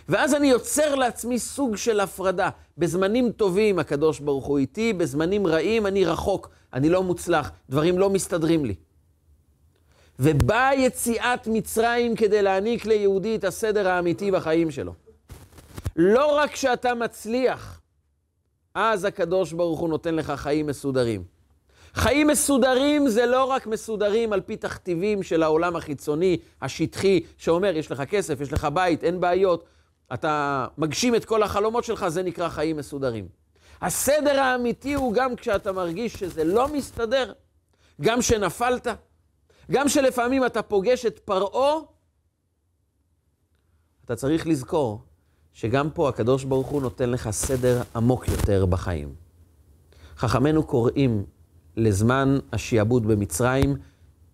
ואז 0.09 0.35
אני 0.35 0.51
יוצר 0.51 0.95
לעצמי 0.95 1.39
סוג 1.39 1.77
של 1.77 2.01
הפרדה. 2.01 2.51
בזמנים 2.79 3.33
טובים 3.33 3.79
הקדוש 3.79 4.21
ברוך 4.21 4.47
הוא 4.47 4.59
איתי, 4.59 4.93
בזמנים 4.93 5.47
רעים 5.47 5.87
אני 5.87 6.05
רחוק, 6.05 6.51
אני 6.73 6.89
לא 6.89 7.03
מוצלח, 7.03 7.51
דברים 7.71 7.99
לא 7.99 8.11
מסתדרים 8.11 8.65
לי. 8.65 8.75
ובאה 10.19 10.75
יציאת 10.75 11.47
מצרים 11.47 12.17
כדי 12.17 12.43
להעניק 12.43 12.87
ליהודי 12.87 13.37
את 13.37 13.45
הסדר 13.45 13.89
האמיתי 13.89 14.31
בחיים 14.31 14.71
שלו. 14.71 15.04
לא 15.97 16.37
רק 16.37 16.57
שאתה 16.57 16.95
מצליח, 16.95 17.81
אז 18.75 19.05
הקדוש 19.05 19.53
ברוך 19.53 19.81
הוא 19.81 19.89
נותן 19.89 20.15
לך 20.15 20.31
חיים 20.37 20.67
מסודרים. 20.67 21.25
חיים 21.95 22.27
מסודרים 22.27 23.09
זה 23.09 23.27
לא 23.27 23.45
רק 23.45 23.67
מסודרים 23.67 24.33
על 24.33 24.41
פי 24.41 24.57
תכתיבים 24.57 25.23
של 25.23 25.43
העולם 25.43 25.77
החיצוני, 25.77 26.39
השטחי, 26.63 27.21
שאומר, 27.37 27.77
יש 27.77 27.91
לך 27.91 28.03
כסף, 28.03 28.41
יש 28.41 28.53
לך 28.53 28.69
בית, 28.75 29.05
אין 29.05 29.21
בעיות, 29.21 29.65
אתה 30.15 30.67
מגשים 30.79 31.15
את 31.15 31.25
כל 31.25 31.43
החלומות 31.43 31.85
שלך, 31.85 32.09
זה 32.09 32.23
נקרא 32.23 32.49
חיים 32.49 32.77
מסודרים. 32.77 33.29
הסדר 33.81 34.41
האמיתי 34.41 34.95
הוא 34.95 35.15
גם 35.15 35.37
כשאתה 35.37 35.73
מרגיש 35.73 36.13
שזה 36.13 36.45
לא 36.45 36.69
מסתדר, 36.69 37.33
גם 38.01 38.23
שנפלת, 38.23 38.87
גם 39.71 39.89
שלפעמים 39.89 40.47
אתה 40.47 40.63
פוגש 40.63 41.07
את 41.07 41.19
פרעה, 41.19 41.75
אתה 44.05 44.17
צריך 44.17 44.47
לזכור 44.47 45.03
שגם 45.55 45.91
פה 45.91 46.09
הקדוש 46.09 46.45
ברוך 46.45 46.67
הוא 46.67 46.83
נותן 46.83 47.11
לך 47.11 47.31
סדר 47.31 47.83
עמוק 47.97 48.29
יותר 48.29 48.67
בחיים. 48.67 49.15
חכמינו 50.17 50.63
קוראים 50.63 51.25
לזמן 51.77 52.39
השיעבוד 52.53 53.07
במצרים 53.07 53.77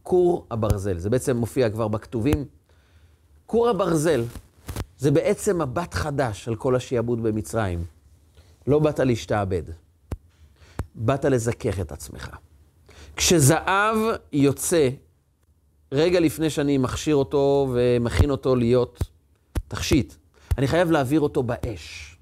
כור 0.03 0.47
הברזל. 0.50 0.99
זה 0.99 1.11
בעצם 1.11 1.37
מופיע 1.37 1.71
כבר 1.71 1.89
בכתובים. 1.89 2.45
כור 3.47 3.69
הברזל 3.69 4.25
זה 4.99 5.11
בעצם 5.11 5.62
מבט 5.62 5.95
חדש 5.95 6.49
על 6.49 6.57
כל 6.57 6.77
השיעבוד 6.77 7.23
במצרים. 7.23 7.85
לא 8.67 8.79
באת 8.79 8.99
להשתעבד, 9.00 9.62
באת 10.95 11.25
לזכך 11.25 11.81
את 11.81 11.93
עצמך. 11.93 12.31
כשזהב 13.17 13.97
יוצא, 14.33 14.89
רגע 15.93 16.21
לפני 16.21 16.50
שאני 16.50 16.79
מכשיר 16.79 17.17
אותו 17.17 17.69
ומכין 17.75 18.31
אותו 18.31 18.57
להיות 18.57 19.03
תכשיט, 19.69 20.15
אני 20.59 20.66
חייב 20.66 20.90
להעביר 20.90 21.21
אותו 21.21 21.42
באש. 21.42 22.16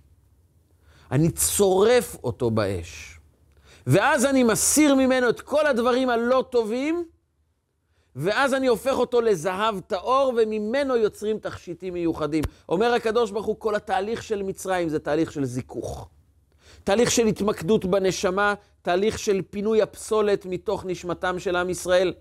אני 1.12 1.30
צורף 1.30 2.16
אותו 2.24 2.50
באש. 2.50 3.18
ואז 3.86 4.24
אני 4.24 4.42
מסיר 4.42 4.94
ממנו 4.94 5.28
את 5.28 5.40
כל 5.40 5.66
הדברים 5.66 6.10
הלא 6.10 6.44
טובים, 6.50 7.04
ואז 8.16 8.54
אני 8.54 8.66
הופך 8.66 8.98
אותו 8.98 9.20
לזהב 9.20 9.80
טהור, 9.80 10.32
וממנו 10.36 10.96
יוצרים 10.96 11.38
תכשיטים 11.38 11.94
מיוחדים. 11.94 12.44
אומר 12.68 12.92
הקדוש 12.92 13.30
ברוך 13.30 13.46
הוא, 13.46 13.56
כל 13.58 13.74
התהליך 13.74 14.22
של 14.22 14.42
מצרים 14.42 14.88
זה 14.88 14.98
תהליך 14.98 15.32
של 15.32 15.44
זיכוך. 15.44 16.08
תהליך 16.84 17.10
של 17.10 17.26
התמקדות 17.26 17.84
בנשמה, 17.84 18.54
תהליך 18.82 19.18
של 19.18 19.42
פינוי 19.50 19.82
הפסולת 19.82 20.46
מתוך 20.46 20.84
נשמתם 20.84 21.38
של 21.38 21.56
עם 21.56 21.70
ישראל. 21.70 22.14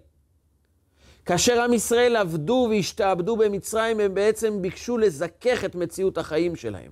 כאשר 1.27 1.61
עם 1.61 1.73
ישראל 1.73 2.15
עבדו 2.15 2.67
והשתעבדו 2.69 3.37
במצרים, 3.37 3.99
הם 3.99 4.13
בעצם 4.13 4.61
ביקשו 4.61 4.97
לזכך 4.97 5.65
את 5.65 5.75
מציאות 5.75 6.17
החיים 6.17 6.55
שלהם. 6.55 6.91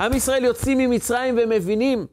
עם 0.00 0.12
ישראל 0.12 0.44
יוצאים 0.44 0.78
ממצרים 0.78 1.38
ומבינים, 1.42 2.06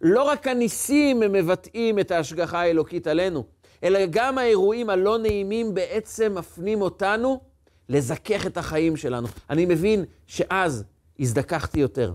לא 0.00 0.22
רק 0.22 0.46
הניסים 0.46 1.22
הם 1.22 1.32
מבטאים 1.32 1.98
את 1.98 2.10
ההשגחה 2.10 2.60
האלוקית 2.60 3.06
עלינו, 3.06 3.44
אלא 3.84 4.00
גם 4.10 4.38
האירועים 4.38 4.90
הלא 4.90 5.18
נעימים 5.18 5.74
בעצם 5.74 6.34
מפנים 6.34 6.82
אותנו 6.82 7.40
לזכך 7.88 8.46
את 8.46 8.56
החיים 8.56 8.96
שלנו. 8.96 9.28
אני 9.50 9.66
מבין 9.66 10.04
שאז 10.26 10.84
הזדככתי 11.20 11.80
יותר. 11.80 12.12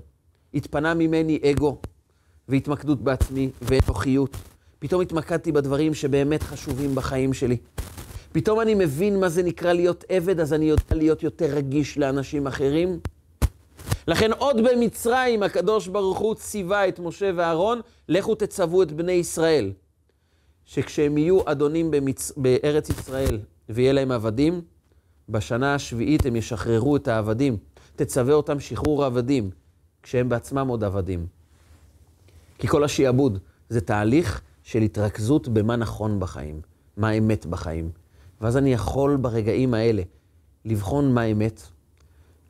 התפנה 0.53 0.93
ממני 0.93 1.39
אגו 1.51 1.77
והתמקדות 2.47 3.01
בעצמי 3.01 3.49
ואנוכיות. 3.61 4.37
פתאום 4.79 5.01
התמקדתי 5.01 5.51
בדברים 5.51 5.93
שבאמת 5.93 6.43
חשובים 6.43 6.95
בחיים 6.95 7.33
שלי. 7.33 7.57
פתאום 8.35 8.61
אני 8.61 8.75
מבין 8.75 9.19
מה 9.19 9.29
זה 9.29 9.43
נקרא 9.43 9.73
להיות 9.73 10.03
עבד, 10.09 10.39
אז 10.39 10.53
אני 10.53 10.65
יודע 10.65 10.83
להיות 10.91 11.23
יותר 11.23 11.45
רגיש 11.45 11.97
לאנשים 11.97 12.47
אחרים. 12.47 12.99
לכן 14.07 14.31
עוד 14.31 14.57
במצרים 14.57 15.43
הקדוש 15.43 15.87
ברוך 15.87 16.17
הוא 16.17 16.35
ציווה 16.35 16.87
את 16.87 16.99
משה 16.99 17.31
ואהרון, 17.35 17.81
לכו 18.09 18.35
תצוו 18.35 18.83
את 18.83 18.91
בני 18.91 19.11
ישראל. 19.11 19.71
שכשהם 20.65 21.17
יהיו 21.17 21.39
אדונים 21.45 21.91
במצ... 21.91 22.31
בארץ 22.37 22.89
ישראל 22.89 23.39
ויהיה 23.69 23.93
להם 23.93 24.11
עבדים, 24.11 24.61
בשנה 25.29 25.75
השביעית 25.75 26.25
הם 26.25 26.35
ישחררו 26.35 26.95
את 26.95 27.07
העבדים. 27.07 27.57
תצווה 27.95 28.33
אותם 28.33 28.59
שחרור 28.59 29.05
עבדים, 29.05 29.49
כשהם 30.03 30.29
בעצמם 30.29 30.67
עוד 30.67 30.83
עבדים. 30.83 31.27
כי 32.57 32.67
כל 32.67 32.83
השיעבוד 32.83 33.39
זה 33.69 33.81
תהליך 33.81 34.41
של 34.63 34.81
התרכזות 34.81 35.47
במה 35.47 35.75
נכון 35.75 36.19
בחיים, 36.19 36.61
מה 36.97 37.09
האמת 37.09 37.45
בחיים. 37.45 38.04
ואז 38.41 38.57
אני 38.57 38.73
יכול 38.73 39.17
ברגעים 39.17 39.73
האלה 39.73 40.01
לבחון 40.65 41.13
מה 41.13 41.21
האמת. 41.21 41.61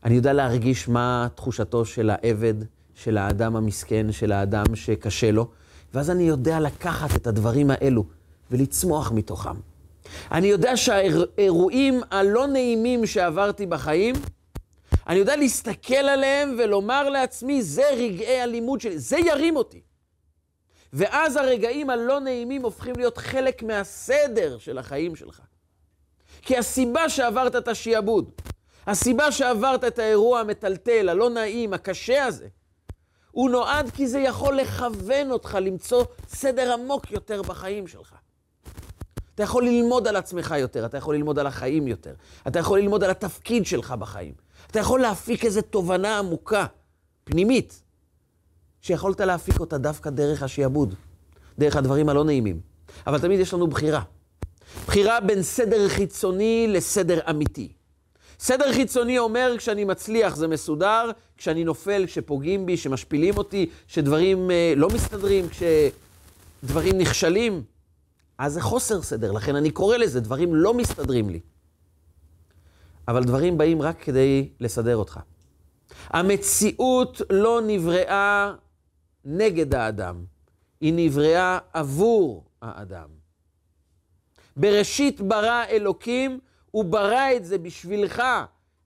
אני 0.04 0.16
יודע 0.16 0.34
להרגיש 0.34 0.88
מה 0.88 1.28
תחושתו 1.36 1.86
של 1.86 2.10
העבד, 2.10 2.54
של 2.94 3.18
האדם 3.18 3.56
המסכן, 3.56 4.12
של 4.12 4.32
האדם 4.32 4.76
שקשה 4.76 5.32
לו. 5.32 5.50
ואז 5.94 6.10
אני 6.10 6.24
יודע 6.24 6.60
לקחת 6.60 7.16
את 7.16 7.28
הדברים 7.28 7.72
האלו 7.72 8.06
ולצמוח 8.52 9.12
מתוכם. 9.12 9.56
אני 10.32 10.48
יודע 10.48 10.78
שהאירועים 10.78 12.02
הלא 12.12 12.48
נעימים 12.48 13.06
שעברתי 13.06 13.66
בחיים, 13.66 14.16
אני 15.08 15.18
יודע 15.18 15.36
להסתכל 15.36 15.94
עליהם 15.96 16.56
ולומר 16.60 17.10
לעצמי, 17.10 17.64
זה 17.64 17.84
רגעי 17.98 18.42
הלימוד 18.42 18.82
שלי, 18.82 19.00
זה 19.00 19.18
ירים 19.18 19.56
אותי. 19.56 19.82
ואז 20.94 21.36
הרגעים 21.36 21.90
הלא 21.90 22.20
נעימים 22.20 22.62
הופכים 22.62 22.96
להיות 22.98 23.18
חלק 23.18 23.64
מהסדר 23.64 24.58
של 24.58 24.78
החיים 24.78 25.16
שלך. 25.16 25.42
כי 26.46 26.58
הסיבה 26.58 27.10
שעברת 27.10 27.56
את 27.56 27.68
השיעבוד, 27.68 28.32
הסיבה 28.88 29.32
שעברת 29.32 29.84
את 29.84 30.00
האירוע 30.00 30.40
המטלטל, 30.40 31.10
הלא 31.10 31.30
נעים, 31.30 31.74
הקשה 31.74 32.26
הזה, 32.26 32.48
הוא 33.32 33.50
נועד 33.50 33.90
כי 33.90 34.08
זה 34.08 34.20
יכול 34.20 34.56
לכוון 34.56 35.32
אותך 35.32 35.58
למצוא 35.62 36.06
סדר 36.28 36.74
עמוק 36.74 37.12
יותר 37.12 37.42
בחיים 37.42 37.88
שלך. 37.88 38.16
אתה 39.36 39.44
יכול 39.44 39.66
ללמוד 39.66 40.08
על 40.08 40.16
עצמך 40.16 40.56
יותר, 40.60 40.86
אתה 40.86 40.98
יכול 40.98 41.16
ללמוד 41.16 41.40
על 41.40 41.48
החיים 41.48 41.88
יותר, 41.88 42.14
אתה 42.48 42.60
יכול 42.60 42.80
ללמוד 42.80 43.04
על 43.04 43.10
התפקיד 43.10 43.66
שלך 43.66 43.92
בחיים. 43.92 44.34
אתה 44.72 44.80
יכול 44.80 45.02
להפיק 45.02 45.46
איזו 45.46 45.62
תובנה 45.62 46.20
עמוקה, 46.20 46.66
פנימית, 47.24 47.84
שיכולת 48.82 49.22
להפיק 49.22 49.60
אותה 49.60 49.78
דווקא 49.78 50.10
דרך 50.10 50.44
השיעבוד, 50.44 50.96
דרך 51.60 51.76
הדברים 51.76 52.10
הלא 52.10 52.24
נעימים. 52.24 52.60
אבל 53.08 53.20
תמיד 53.20 53.40
יש 53.40 53.54
לנו 53.54 53.68
בחירה. 53.68 54.02
בחירה 54.88 55.20
בין 55.20 55.44
סדר 55.44 55.90
חיצוני 55.90 56.68
לסדר 56.70 57.20
אמיתי. 57.30 57.72
סדר 58.40 58.74
חיצוני 58.74 59.20
אומר, 59.20 59.56
כשאני 59.58 59.84
מצליח 59.84 60.36
זה 60.36 60.48
מסודר, 60.48 61.12
כשאני 61.38 61.64
נופל, 61.64 62.06
כשפוגעים 62.08 62.66
בי, 62.66 62.78
כשמשפילים 62.78 63.38
אותי, 63.38 63.70
כשדברים 63.88 64.52
אה, 64.52 64.74
לא 64.76 64.88
מסתדרים, 64.90 65.46
כשדברים 65.50 66.98
נכשלים, 66.98 67.64
אז 68.38 68.54
זה 68.54 68.62
חוסר 68.62 69.02
סדר, 69.02 69.32
לכן 69.32 69.56
אני 69.56 69.72
קורא 69.72 69.98
לזה, 69.98 70.20
דברים 70.20 70.56
לא 70.56 70.74
מסתדרים 70.74 71.30
לי. 71.30 71.40
אבל 73.08 73.24
דברים 73.24 73.58
באים 73.58 73.82
רק 73.82 74.02
כדי 74.02 74.50
לסדר 74.60 74.98
אותך. 74.98 75.20
המציאות 76.10 77.22
לא 77.30 77.62
נבראה 77.68 78.54
נגד 79.26 79.76
האדם, 79.76 80.24
היא 80.82 80.94
נבראה 80.96 81.60
עבור 81.74 82.44
האדם. 82.62 83.25
בראשית 84.58 85.22
ברא 85.22 85.64
אלוקים, 85.70 86.40
הוא 86.72 86.86
ברא 86.86 87.36
את 87.36 87.46
זה 87.46 87.58
בשבילך, 87.58 88.24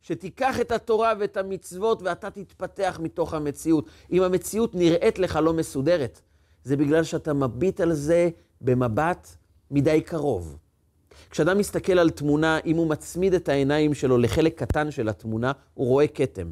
שתיקח 0.01 0.59
את 0.61 0.71
התורה 0.71 1.13
ואת 1.19 1.37
המצוות 1.37 2.01
ואתה 2.01 2.29
תתפתח 2.29 2.99
מתוך 3.03 3.33
המציאות. 3.33 3.85
אם 4.11 4.23
המציאות 4.23 4.75
נראית 4.75 5.19
לך 5.19 5.39
לא 5.43 5.53
מסודרת, 5.53 6.21
זה 6.63 6.77
בגלל 6.77 7.03
שאתה 7.03 7.33
מביט 7.33 7.81
על 7.81 7.93
זה 7.93 8.29
במבט 8.61 9.27
מדי 9.71 10.01
קרוב. 10.01 10.57
כשאדם 11.29 11.57
מסתכל 11.57 11.99
על 11.99 12.09
תמונה, 12.09 12.59
אם 12.65 12.75
הוא 12.75 12.87
מצמיד 12.87 13.33
את 13.33 13.49
העיניים 13.49 13.93
שלו 13.93 14.17
לחלק 14.17 14.59
קטן 14.59 14.91
של 14.91 15.09
התמונה, 15.09 15.51
הוא 15.73 15.87
רואה 15.87 16.07
כתם. 16.07 16.47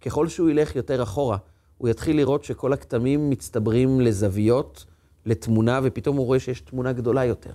ככל 0.00 0.28
שהוא 0.28 0.50
ילך 0.50 0.76
יותר 0.76 1.02
אחורה, 1.02 1.36
הוא 1.78 1.88
יתחיל 1.88 2.16
לראות 2.16 2.44
שכל 2.44 2.72
הכתמים 2.72 3.30
מצטברים 3.30 4.00
לזוויות, 4.00 4.84
לתמונה, 5.26 5.80
ופתאום 5.82 6.16
הוא 6.16 6.26
רואה 6.26 6.40
שיש 6.40 6.60
תמונה 6.60 6.92
גדולה 6.92 7.24
יותר. 7.24 7.52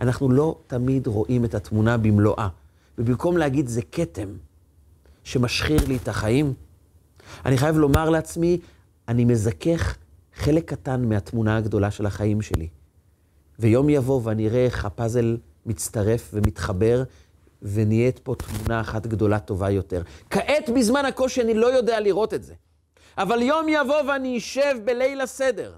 אנחנו 0.00 0.30
לא 0.30 0.58
תמיד 0.66 1.06
רואים 1.06 1.44
את 1.44 1.54
התמונה 1.54 1.96
במלואה. 1.96 2.48
ובמקום 2.98 3.36
להגיד 3.36 3.68
זה 3.68 3.80
כתם 3.92 4.28
שמשחיר 5.24 5.86
לי 5.88 5.96
את 5.96 6.08
החיים, 6.08 6.54
אני 7.46 7.56
חייב 7.58 7.76
לומר 7.76 8.10
לעצמי, 8.10 8.60
אני 9.08 9.24
מזכך 9.24 9.96
חלק 10.34 10.64
קטן 10.70 11.08
מהתמונה 11.08 11.56
הגדולה 11.56 11.90
של 11.90 12.06
החיים 12.06 12.42
שלי. 12.42 12.68
ויום 13.58 13.88
יבוא 13.88 14.20
ואני 14.24 14.48
אראה 14.48 14.64
איך 14.64 14.84
הפאזל 14.84 15.36
מצטרף 15.66 16.30
ומתחבר, 16.34 17.02
ונהיית 17.62 18.18
פה 18.18 18.34
תמונה 18.34 18.80
אחת 18.80 19.06
גדולה 19.06 19.38
טובה 19.38 19.70
יותר. 19.70 20.02
כעת, 20.30 20.70
בזמן 20.76 21.04
הקושי, 21.04 21.42
אני 21.42 21.54
לא 21.54 21.66
יודע 21.66 22.00
לראות 22.00 22.34
את 22.34 22.44
זה. 22.44 22.54
אבל 23.18 23.42
יום 23.42 23.66
יבוא 23.68 24.02
ואני 24.08 24.38
אשב 24.38 24.74
בליל 24.84 25.20
הסדר, 25.20 25.72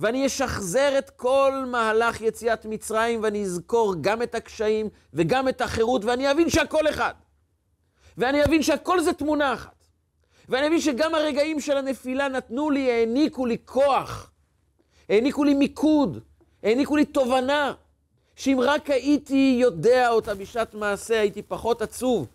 ואני 0.00 0.26
אשחזר 0.26 0.98
את 0.98 1.10
כל 1.10 1.64
מהלך 1.66 2.20
יציאת 2.20 2.66
מצרים, 2.66 3.22
ואני 3.22 3.42
אזכור 3.42 3.94
גם 4.00 4.22
את 4.22 4.34
הקשיים 4.34 4.88
וגם 5.14 5.48
את 5.48 5.60
החירות, 5.60 6.04
ואני 6.04 6.30
אבין 6.30 6.50
שהכל 6.50 6.88
אחד. 6.88 7.14
ואני 8.18 8.44
אבין 8.44 8.62
שהכל 8.62 9.00
זה 9.00 9.12
תמונה 9.12 9.54
אחת. 9.54 9.86
ואני 10.48 10.66
אבין 10.66 10.80
שגם 10.80 11.14
הרגעים 11.14 11.60
של 11.60 11.76
הנפילה 11.76 12.28
נתנו 12.28 12.70
לי, 12.70 12.90
העניקו 12.90 13.46
לי 13.46 13.56
כוח, 13.64 14.30
העניקו 15.08 15.44
לי 15.44 15.54
מיקוד, 15.54 16.20
העניקו 16.62 16.96
לי 16.96 17.04
תובנה, 17.04 17.72
שאם 18.36 18.58
רק 18.62 18.90
הייתי 18.90 19.56
יודע 19.60 20.08
אותה 20.08 20.34
בשעת 20.34 20.74
מעשה, 20.74 21.20
הייתי 21.20 21.42
פחות 21.42 21.82
עצוב. 21.82 22.26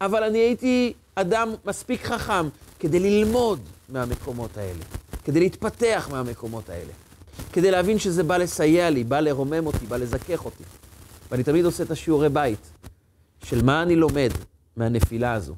אבל 0.00 0.22
אני 0.22 0.38
הייתי 0.38 0.92
אדם 1.14 1.54
מספיק 1.64 2.02
חכם 2.02 2.48
כדי 2.80 3.00
ללמוד 3.00 3.60
מהמקומות 3.88 4.56
האלה, 4.56 4.84
כדי 5.24 5.40
להתפתח 5.40 6.08
מהמקומות 6.12 6.68
האלה, 6.68 6.92
כדי 7.52 7.70
להבין 7.70 7.98
שזה 7.98 8.22
בא 8.22 8.36
לסייע 8.36 8.90
לי, 8.90 9.04
בא 9.04 9.20
לרומם 9.20 9.66
אותי, 9.66 9.86
בא 9.86 9.96
לזכך 9.96 10.44
אותי. 10.44 10.64
ואני 11.30 11.42
תמיד 11.42 11.64
עושה 11.64 11.84
את 11.84 11.90
השיעורי 11.90 12.28
בית 12.28 12.70
של 13.44 13.64
מה 13.64 13.82
אני 13.82 13.96
לומד 13.96 14.30
מהנפילה 14.76 15.32
הזו. 15.32 15.54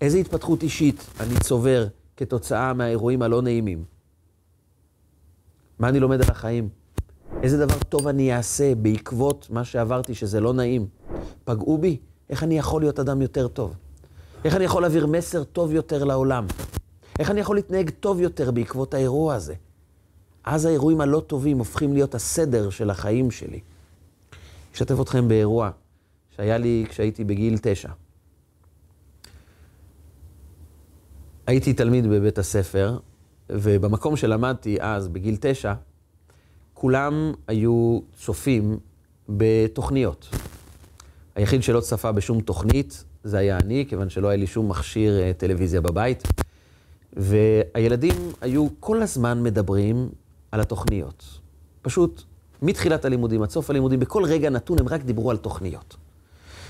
איזה 0.00 0.18
התפתחות 0.18 0.62
אישית 0.62 1.06
אני 1.20 1.34
צובר 1.40 1.86
כתוצאה 2.16 2.72
מהאירועים 2.72 3.22
הלא 3.22 3.42
נעימים. 3.42 3.84
מה 5.78 5.88
אני 5.88 6.00
לומד 6.00 6.22
על 6.22 6.30
החיים? 6.30 6.68
איזה 7.42 7.66
דבר 7.66 7.78
טוב 7.88 8.08
אני 8.08 8.36
אעשה 8.36 8.74
בעקבות 8.74 9.46
מה 9.50 9.64
שעברתי, 9.64 10.14
שזה 10.14 10.40
לא 10.40 10.52
נעים. 10.52 10.86
פגעו 11.44 11.78
בי, 11.78 11.98
איך 12.30 12.42
אני 12.42 12.58
יכול 12.58 12.82
להיות 12.82 12.98
אדם 12.98 13.22
יותר 13.22 13.48
טוב? 13.48 13.74
איך 14.44 14.56
אני 14.56 14.64
יכול 14.64 14.82
להעביר 14.82 15.06
מסר 15.06 15.44
טוב 15.44 15.72
יותר 15.72 16.04
לעולם? 16.04 16.46
איך 17.18 17.30
אני 17.30 17.40
יכול 17.40 17.56
להתנהג 17.56 17.90
טוב 17.90 18.20
יותר 18.20 18.50
בעקבות 18.50 18.94
האירוע 18.94 19.34
הזה? 19.34 19.54
אז 20.44 20.64
האירועים 20.64 21.00
הלא 21.00 21.22
טובים 21.26 21.58
הופכים 21.58 21.92
להיות 21.92 22.14
הסדר 22.14 22.70
של 22.70 22.90
החיים 22.90 23.30
שלי. 23.30 23.60
אשתף 24.74 25.00
אתכם 25.00 25.28
באירוע 25.28 25.70
שהיה 26.36 26.58
לי 26.58 26.84
כשהייתי 26.88 27.24
בגיל 27.24 27.58
תשע. 27.62 27.88
הייתי 31.46 31.72
תלמיד 31.72 32.06
בבית 32.06 32.38
הספר, 32.38 32.98
ובמקום 33.50 34.16
שלמדתי 34.16 34.76
אז, 34.80 35.08
בגיל 35.08 35.36
תשע, 35.40 35.74
כולם 36.74 37.32
היו 37.48 38.00
צופים 38.16 38.78
בתוכניות. 39.28 40.28
היחיד 41.34 41.62
שלא 41.62 41.80
צפה 41.80 42.12
בשום 42.12 42.40
תוכנית 42.40 43.04
זה 43.24 43.38
היה 43.38 43.58
אני, 43.58 43.84
כיוון 43.88 44.10
שלא 44.10 44.28
היה 44.28 44.36
לי 44.36 44.46
שום 44.46 44.68
מכשיר 44.68 45.20
אה, 45.20 45.32
טלוויזיה 45.32 45.80
בבית. 45.80 46.22
והילדים 47.16 48.32
היו 48.40 48.66
כל 48.80 49.02
הזמן 49.02 49.42
מדברים 49.42 50.08
על 50.52 50.60
התוכניות. 50.60 51.24
פשוט 51.82 52.22
מתחילת 52.62 53.04
הלימודים 53.04 53.42
עד 53.42 53.50
סוף 53.50 53.70
הלימודים, 53.70 54.00
בכל 54.00 54.24
רגע 54.24 54.50
נתון 54.50 54.78
הם 54.78 54.88
רק 54.88 55.02
דיברו 55.02 55.30
על 55.30 55.36
תוכניות. 55.36 55.96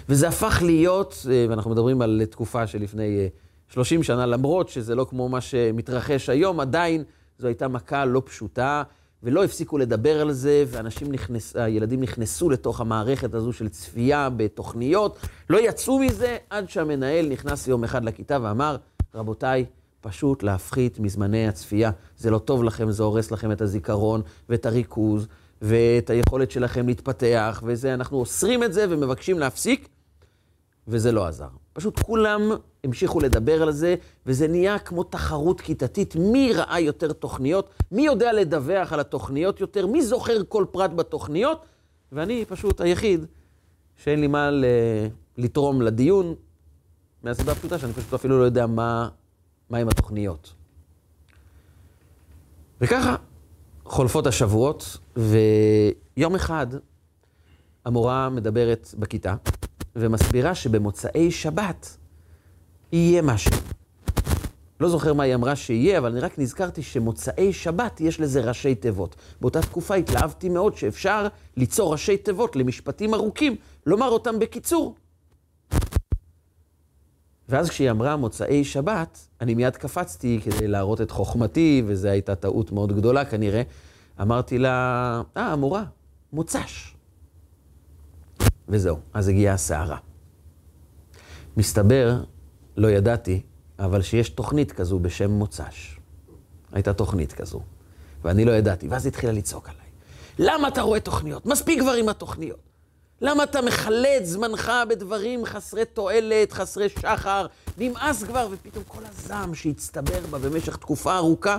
וזה 0.08 0.28
הפך 0.28 0.62
להיות, 0.64 1.26
אה, 1.30 1.46
ואנחנו 1.48 1.70
מדברים 1.70 2.02
על 2.02 2.22
תקופה 2.30 2.66
שלפני 2.66 3.28
30 3.68 4.00
אה, 4.00 4.04
שנה, 4.04 4.26
למרות 4.26 4.68
שזה 4.68 4.94
לא 4.94 5.06
כמו 5.10 5.28
מה 5.28 5.40
שמתרחש 5.40 6.28
היום, 6.28 6.60
עדיין 6.60 7.04
זו 7.38 7.46
הייתה 7.46 7.68
מכה 7.68 8.04
לא 8.04 8.22
פשוטה. 8.26 8.82
ולא 9.22 9.44
הפסיקו 9.44 9.78
לדבר 9.78 10.20
על 10.20 10.32
זה, 10.32 10.64
ואנשים 10.66 11.12
נכנס, 11.12 11.56
הילדים 11.56 12.00
נכנסו 12.00 12.50
לתוך 12.50 12.80
המערכת 12.80 13.34
הזו 13.34 13.52
של 13.52 13.68
צפייה 13.68 14.28
בתוכניות, 14.36 15.18
לא 15.50 15.68
יצאו 15.68 15.98
מזה 15.98 16.36
עד 16.50 16.70
שהמנהל 16.70 17.28
נכנס 17.28 17.68
יום 17.68 17.84
אחד 17.84 18.04
לכיתה 18.04 18.38
ואמר, 18.42 18.76
רבותיי, 19.14 19.64
פשוט 20.06 20.42
להפחית 20.42 20.98
מזמני 20.98 21.48
הצפייה. 21.48 21.90
זה 22.16 22.30
לא 22.30 22.38
טוב 22.38 22.64
לכם, 22.64 22.90
זה 22.90 23.02
הורס 23.02 23.30
לכם 23.30 23.52
את 23.52 23.60
הזיכרון 23.60 24.22
ואת 24.48 24.66
הריכוז 24.66 25.26
ואת 25.62 26.10
היכולת 26.10 26.50
שלכם 26.50 26.86
להתפתח, 26.86 27.62
וזה, 27.66 27.94
אנחנו 27.94 28.18
אוסרים 28.18 28.62
את 28.62 28.72
זה 28.72 28.86
ומבקשים 28.88 29.38
להפסיק, 29.38 29.88
וזה 30.88 31.12
לא 31.12 31.26
עזר. 31.26 31.48
פשוט 31.72 31.98
כולם 32.00 32.40
המשיכו 32.84 33.20
לדבר 33.20 33.62
על 33.62 33.72
זה, 33.72 33.94
וזה 34.26 34.48
נהיה 34.48 34.78
כמו 34.78 35.02
תחרות 35.02 35.60
כיתתית, 35.60 36.16
מי 36.16 36.52
ראה 36.52 36.80
יותר 36.80 37.12
תוכניות, 37.12 37.70
מי 37.92 38.06
יודע 38.06 38.32
לדווח 38.32 38.92
על 38.92 39.00
התוכניות 39.00 39.60
יותר, 39.60 39.86
מי 39.86 40.02
זוכר 40.02 40.42
כל 40.48 40.64
פרט 40.70 40.90
בתוכניות, 40.90 41.64
ואני 42.12 42.44
פשוט 42.48 42.80
היחיד 42.80 43.24
שאין 43.96 44.20
לי 44.20 44.26
מה. 44.26 44.50
לתרום 45.38 45.82
לדיון, 45.82 46.34
מהסיבה 47.22 47.52
הפשוטה 47.52 47.78
שאני 47.78 47.92
פשוט 47.92 48.14
אפילו 48.14 48.38
לא 48.38 48.44
יודע 48.44 48.66
מה, 48.66 49.08
מה 49.70 49.78
עם 49.78 49.88
התוכניות. 49.88 50.54
וככה 52.80 53.16
חולפות 53.84 54.26
השבועות, 54.26 54.96
ויום 55.16 56.34
אחד 56.34 56.66
המורה 57.84 58.28
מדברת 58.28 58.94
בכיתה, 58.98 59.34
ומסבירה 59.96 60.54
שבמוצאי 60.54 61.30
שבת 61.30 61.96
יהיה 62.92 63.22
משהו. 63.22 63.52
לא 64.80 64.88
זוכר 64.88 65.12
מה 65.14 65.22
היא 65.22 65.34
אמרה 65.34 65.56
שיהיה, 65.56 65.98
אבל 65.98 66.10
אני 66.10 66.20
רק 66.20 66.38
נזכרתי 66.38 66.82
שמוצאי 66.82 67.52
שבת 67.52 68.00
יש 68.00 68.20
לזה 68.20 68.40
ראשי 68.40 68.74
תיבות. 68.74 69.16
באותה 69.40 69.62
תקופה 69.62 69.94
התלהבתי 69.94 70.48
מאוד 70.48 70.76
שאפשר 70.76 71.26
ליצור 71.56 71.92
ראשי 71.92 72.16
תיבות 72.16 72.56
למשפטים 72.56 73.14
ארוכים, 73.14 73.56
לומר 73.86 74.08
אותם 74.08 74.38
בקיצור. 74.38 74.94
ואז 77.48 77.70
כשהיא 77.70 77.90
אמרה 77.90 78.16
מוצאי 78.16 78.64
שבת, 78.64 79.28
אני 79.40 79.54
מיד 79.54 79.76
קפצתי 79.76 80.40
כדי 80.44 80.68
להראות 80.68 81.00
את 81.00 81.10
חוכמתי, 81.10 81.82
וזו 81.86 82.08
הייתה 82.08 82.34
טעות 82.34 82.72
מאוד 82.72 82.96
גדולה 82.96 83.24
כנראה. 83.24 83.62
אמרתי 84.20 84.58
לה, 84.58 85.22
אה, 85.36 85.52
המורה, 85.52 85.84
מוצ"ש. 86.32 86.94
וזהו, 88.68 88.98
אז 89.14 89.28
הגיעה 89.28 89.54
הסערה. 89.54 89.98
מסתבר, 91.56 92.22
לא 92.76 92.88
ידעתי, 92.88 93.42
אבל 93.78 94.02
שיש 94.02 94.28
תוכנית 94.28 94.72
כזו 94.72 94.98
בשם 94.98 95.30
מוצ"ש. 95.30 95.98
הייתה 96.72 96.92
תוכנית 96.92 97.32
כזו, 97.32 97.60
ואני 98.24 98.44
לא 98.44 98.52
ידעתי, 98.52 98.88
ואז 98.88 99.06
התחילה 99.06 99.32
לצעוק 99.32 99.68
עליי. 99.68 99.86
למה 100.38 100.68
אתה 100.68 100.82
רואה 100.82 101.00
תוכניות? 101.00 101.46
מספיק 101.46 101.80
כבר 101.80 101.92
עם 101.92 102.08
התוכניות. 102.08 102.65
למה 103.20 103.44
אתה 103.44 103.62
מכלה 103.62 104.16
את 104.16 104.26
זמנך 104.26 104.72
בדברים 104.88 105.44
חסרי 105.44 105.84
תועלת, 105.84 106.52
חסרי 106.52 106.88
שחר? 106.88 107.46
נמאס 107.78 108.22
כבר, 108.24 108.48
ופתאום 108.50 108.84
כל 108.84 109.02
הזעם 109.04 109.54
שהצטבר 109.54 110.20
בה 110.30 110.38
במשך 110.38 110.76
תקופה 110.76 111.16
ארוכה, 111.16 111.58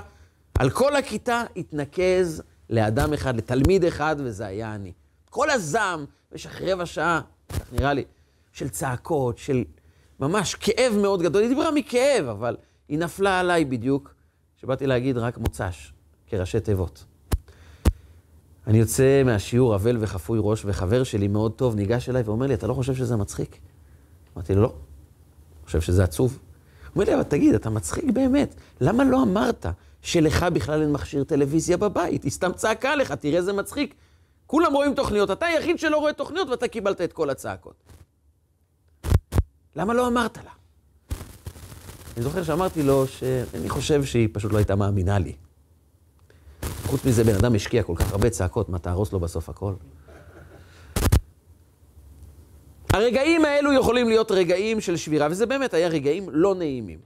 על 0.59 0.69
כל 0.69 0.95
הכיתה 0.95 1.43
התנקז 1.55 2.41
לאדם 2.69 3.13
אחד, 3.13 3.37
לתלמיד 3.37 3.85
אחד, 3.85 4.15
וזה 4.19 4.45
היה 4.45 4.75
אני. 4.75 4.91
כל 5.29 5.49
הזעם 5.49 6.05
במשך 6.31 6.61
רבע 6.61 6.85
שעה, 6.85 7.21
כך 7.49 7.73
נראה 7.73 7.93
לי, 7.93 8.03
של 8.51 8.69
צעקות, 8.69 9.37
של 9.37 9.63
ממש 10.19 10.55
כאב 10.55 10.93
מאוד 11.01 11.21
גדול. 11.21 11.41
היא 11.41 11.49
דיברה 11.49 11.71
מכאב, 11.71 12.25
אבל 12.25 12.57
היא 12.89 12.99
נפלה 12.99 13.39
עליי 13.39 13.65
בדיוק, 13.65 14.13
שבאתי 14.55 14.87
להגיד 14.87 15.17
רק 15.17 15.37
מוצ"ש, 15.37 15.93
כראשי 16.27 16.59
תיבות. 16.59 17.05
אני 18.67 18.77
יוצא 18.77 19.23
מהשיעור 19.25 19.75
אבל 19.75 19.97
וחפוי 19.99 20.39
ראש, 20.41 20.61
וחבר 20.65 21.03
שלי 21.03 21.27
מאוד 21.27 21.51
טוב 21.51 21.75
ניגש 21.75 22.09
אליי 22.09 22.21
ואומר 22.21 22.47
לי, 22.47 22.53
אתה 22.53 22.67
לא 22.67 22.73
חושב 22.73 22.95
שזה 22.95 23.15
מצחיק? 23.15 23.57
אמרתי 24.35 24.55
לו, 24.55 24.61
לא. 24.61 24.73
חושב 25.65 25.81
שזה 25.81 26.03
עצוב. 26.03 26.31
הוא 26.31 26.91
אומר 26.95 27.05
לי, 27.05 27.15
אבל 27.15 27.23
תגיד, 27.23 27.55
אתה 27.55 27.69
מצחיק 27.69 28.05
באמת. 28.13 28.55
למה 28.81 29.03
לא 29.03 29.23
אמרת 29.23 29.65
שלך 30.01 30.45
בכלל 30.53 30.81
אין 30.81 30.91
מכשיר 30.91 31.23
טלוויזיה 31.23 31.77
בבית? 31.77 32.23
היא 32.23 32.31
סתם 32.31 32.51
צעקה 32.53 32.95
לך, 32.95 33.11
תראה 33.11 33.37
איזה 33.37 33.53
מצחיק. 33.53 33.95
כולם 34.47 34.73
רואים 34.73 34.93
תוכניות, 34.93 35.31
אתה 35.31 35.45
היחיד 35.45 35.79
שלא 35.79 35.97
רואה 35.97 36.13
תוכניות 36.13 36.49
ואתה 36.49 36.67
קיבלת 36.67 37.01
את 37.01 37.13
כל 37.13 37.29
הצעקות. 37.29 37.75
למה 39.75 39.93
לא 39.93 40.07
אמרת 40.07 40.37
לה? 40.37 40.51
אני 42.15 42.23
זוכר 42.23 42.43
שאמרתי 42.43 42.83
לו 42.83 43.07
שאני 43.07 43.69
חושב 43.69 44.03
שהיא 44.03 44.29
פשוט 44.31 44.51
לא 44.51 44.57
הייתה 44.57 44.75
מאמינה 44.75 45.19
לי. 45.19 45.33
חוץ 46.87 47.05
מזה, 47.05 47.23
בן 47.23 47.35
אדם 47.35 47.55
השקיע 47.55 47.83
כל 47.83 47.93
כך 47.95 48.11
הרבה 48.11 48.29
צעקות, 48.29 48.69
מה 48.69 48.79
תהרוס 48.79 49.13
לו 49.13 49.19
בסוף 49.19 49.49
הכל? 49.49 49.73
הרגעים 52.93 53.45
האלו 53.45 53.73
יכולים 53.73 54.09
להיות 54.09 54.31
רגעים 54.31 54.81
של 54.81 54.97
שבירה, 54.97 55.27
וזה 55.31 55.45
באמת 55.45 55.73
היה 55.73 55.87
רגעים 55.87 56.29
לא 56.31 56.55
נעימים. 56.55 56.99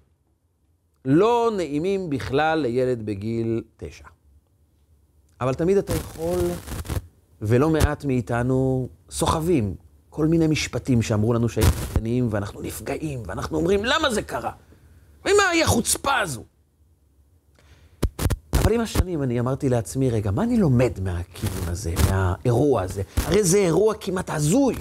לא 1.05 1.51
נעימים 1.57 2.09
בכלל 2.09 2.59
לילד 2.59 3.05
בגיל 3.05 3.63
תשע. 3.77 4.05
אבל 5.41 5.53
תמיד 5.53 5.77
אתה 5.77 5.93
יכול, 5.93 6.39
ולא 7.41 7.69
מעט 7.69 8.05
מאיתנו 8.05 8.89
סוחבים 9.09 9.75
כל 10.09 10.27
מיני 10.27 10.47
משפטים 10.47 11.01
שאמרו 11.01 11.33
לנו 11.33 11.49
שהיינו 11.49 11.71
קטנים, 11.91 12.27
ואנחנו 12.31 12.61
נפגעים, 12.61 13.23
ואנחנו 13.25 13.57
אומרים, 13.57 13.85
למה 13.85 14.11
זה 14.11 14.21
קרה? 14.21 14.51
ומה 15.25 15.49
היא 15.51 15.63
החוצפה 15.63 16.19
הזו? 16.19 16.43
אבל 18.61 18.73
עם 18.73 18.81
השנים 18.81 19.23
אני 19.23 19.39
אמרתי 19.39 19.69
לעצמי, 19.69 20.09
רגע, 20.09 20.31
מה 20.31 20.43
אני 20.43 20.57
לומד 20.57 20.99
מהכיוון 20.99 21.69
הזה, 21.69 21.93
מהאירוע 22.09 22.81
הזה? 22.81 23.01
הרי 23.15 23.43
זה 23.43 23.57
אירוע 23.57 23.93
כמעט 23.99 24.29
הזוי. 24.29 24.75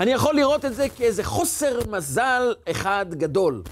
אני 0.00 0.10
יכול 0.10 0.36
לראות 0.36 0.64
את 0.64 0.74
זה 0.74 0.88
כאיזה 0.96 1.24
חוסר 1.24 1.90
מזל 1.90 2.54
אחד 2.70 3.06
גדול. 3.10 3.62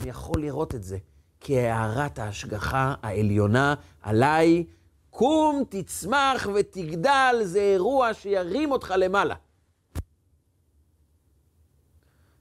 אני 0.00 0.10
יכול 0.10 0.40
לראות 0.40 0.74
את 0.74 0.82
זה 0.82 0.98
כהערת 1.40 2.18
ההשגחה 2.18 2.94
העליונה 3.02 3.74
עליי, 4.02 4.64
קום, 5.10 5.64
תצמח 5.68 6.48
ותגדל, 6.54 7.40
זה 7.42 7.60
אירוע 7.60 8.14
שירים 8.14 8.72
אותך 8.72 8.94
למעלה. 8.96 9.34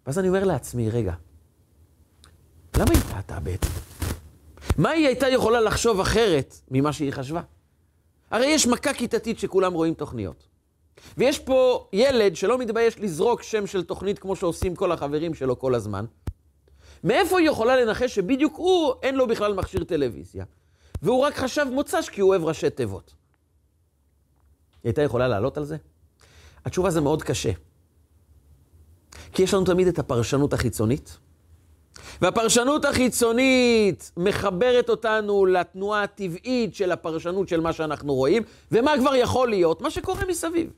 ואז 0.05 0.19
אני 0.19 0.27
אומר 0.27 0.43
לעצמי, 0.43 0.89
רגע, 0.89 1.13
למה 2.77 2.91
היא 2.91 3.01
טעתה 3.11 3.39
בעצם? 3.39 3.92
מה 4.77 4.89
היא 4.89 5.07
הייתה 5.07 5.29
יכולה 5.29 5.61
לחשוב 5.61 5.99
אחרת 5.99 6.55
ממה 6.71 6.93
שהיא 6.93 7.11
חשבה? 7.11 7.41
הרי 8.31 8.45
יש 8.45 8.67
מכה 8.67 8.93
כיתתית 8.93 9.39
שכולם 9.39 9.73
רואים 9.73 9.93
תוכניות. 9.93 10.47
ויש 11.17 11.39
פה 11.39 11.87
ילד 11.93 12.35
שלא 12.35 12.57
מתבייש 12.57 12.99
לזרוק 12.99 13.43
שם 13.43 13.67
של 13.67 13.83
תוכנית 13.83 14.19
כמו 14.19 14.35
שעושים 14.35 14.75
כל 14.75 14.91
החברים 14.91 15.33
שלו 15.33 15.59
כל 15.59 15.75
הזמן. 15.75 16.05
מאיפה 17.03 17.39
היא 17.39 17.47
יכולה 17.49 17.75
לנחש 17.77 18.15
שבדיוק 18.15 18.55
הוא, 18.55 18.93
אין 19.01 19.15
לו 19.15 19.27
בכלל 19.27 19.53
מכשיר 19.53 19.83
טלוויזיה, 19.83 20.45
והוא 21.01 21.21
רק 21.21 21.35
חשב 21.35 21.65
מוצ"ש 21.71 22.09
כי 22.09 22.21
הוא 22.21 22.29
אוהב 22.29 22.43
ראשי 22.43 22.69
תיבות? 22.69 23.13
היא 24.83 24.89
הייתה 24.89 25.01
יכולה 25.01 25.27
לעלות 25.27 25.57
על 25.57 25.63
זה? 25.63 25.77
התשובה 26.65 26.89
זה 26.89 27.01
מאוד 27.01 27.23
קשה. 27.23 27.51
כי 29.31 29.43
יש 29.43 29.53
לנו 29.53 29.65
תמיד 29.65 29.87
את 29.87 29.99
הפרשנות 29.99 30.53
החיצונית, 30.53 31.17
והפרשנות 32.21 32.85
החיצונית 32.85 34.11
מחברת 34.17 34.89
אותנו 34.89 35.45
לתנועה 35.45 36.03
הטבעית 36.03 36.75
של 36.75 36.91
הפרשנות 36.91 37.47
של 37.47 37.59
מה 37.59 37.73
שאנחנו 37.73 38.13
רואים, 38.13 38.43
ומה 38.71 38.91
כבר 38.99 39.15
יכול 39.15 39.49
להיות? 39.49 39.81
מה 39.81 39.89
שקורה 39.91 40.21
מסביב. 40.27 40.69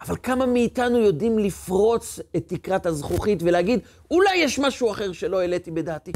אבל 0.00 0.16
כמה 0.22 0.46
מאיתנו 0.46 0.98
יודעים 0.98 1.38
לפרוץ 1.38 2.20
את 2.36 2.48
תקרת 2.48 2.86
הזכוכית 2.86 3.42
ולהגיד, 3.42 3.80
אולי 4.10 4.36
יש 4.36 4.58
משהו 4.58 4.90
אחר 4.90 5.12
שלא 5.12 5.40
העליתי 5.40 5.70
בדעתי? 5.70 6.12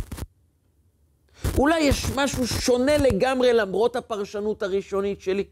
אולי 1.58 1.80
יש 1.80 2.06
משהו 2.16 2.46
שונה 2.46 2.98
לגמרי 2.98 3.52
למרות 3.52 3.96
הפרשנות 3.96 4.62
הראשונית 4.62 5.20
שלי? 5.20 5.44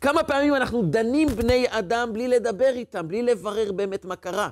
כמה 0.00 0.22
פעמים 0.22 0.54
אנחנו 0.54 0.82
דנים 0.82 1.28
בני 1.28 1.66
אדם 1.68 2.12
בלי 2.12 2.28
לדבר 2.28 2.70
איתם, 2.74 3.08
בלי 3.08 3.22
לברר 3.22 3.72
באמת 3.72 4.04
מה 4.04 4.16
קרה? 4.16 4.50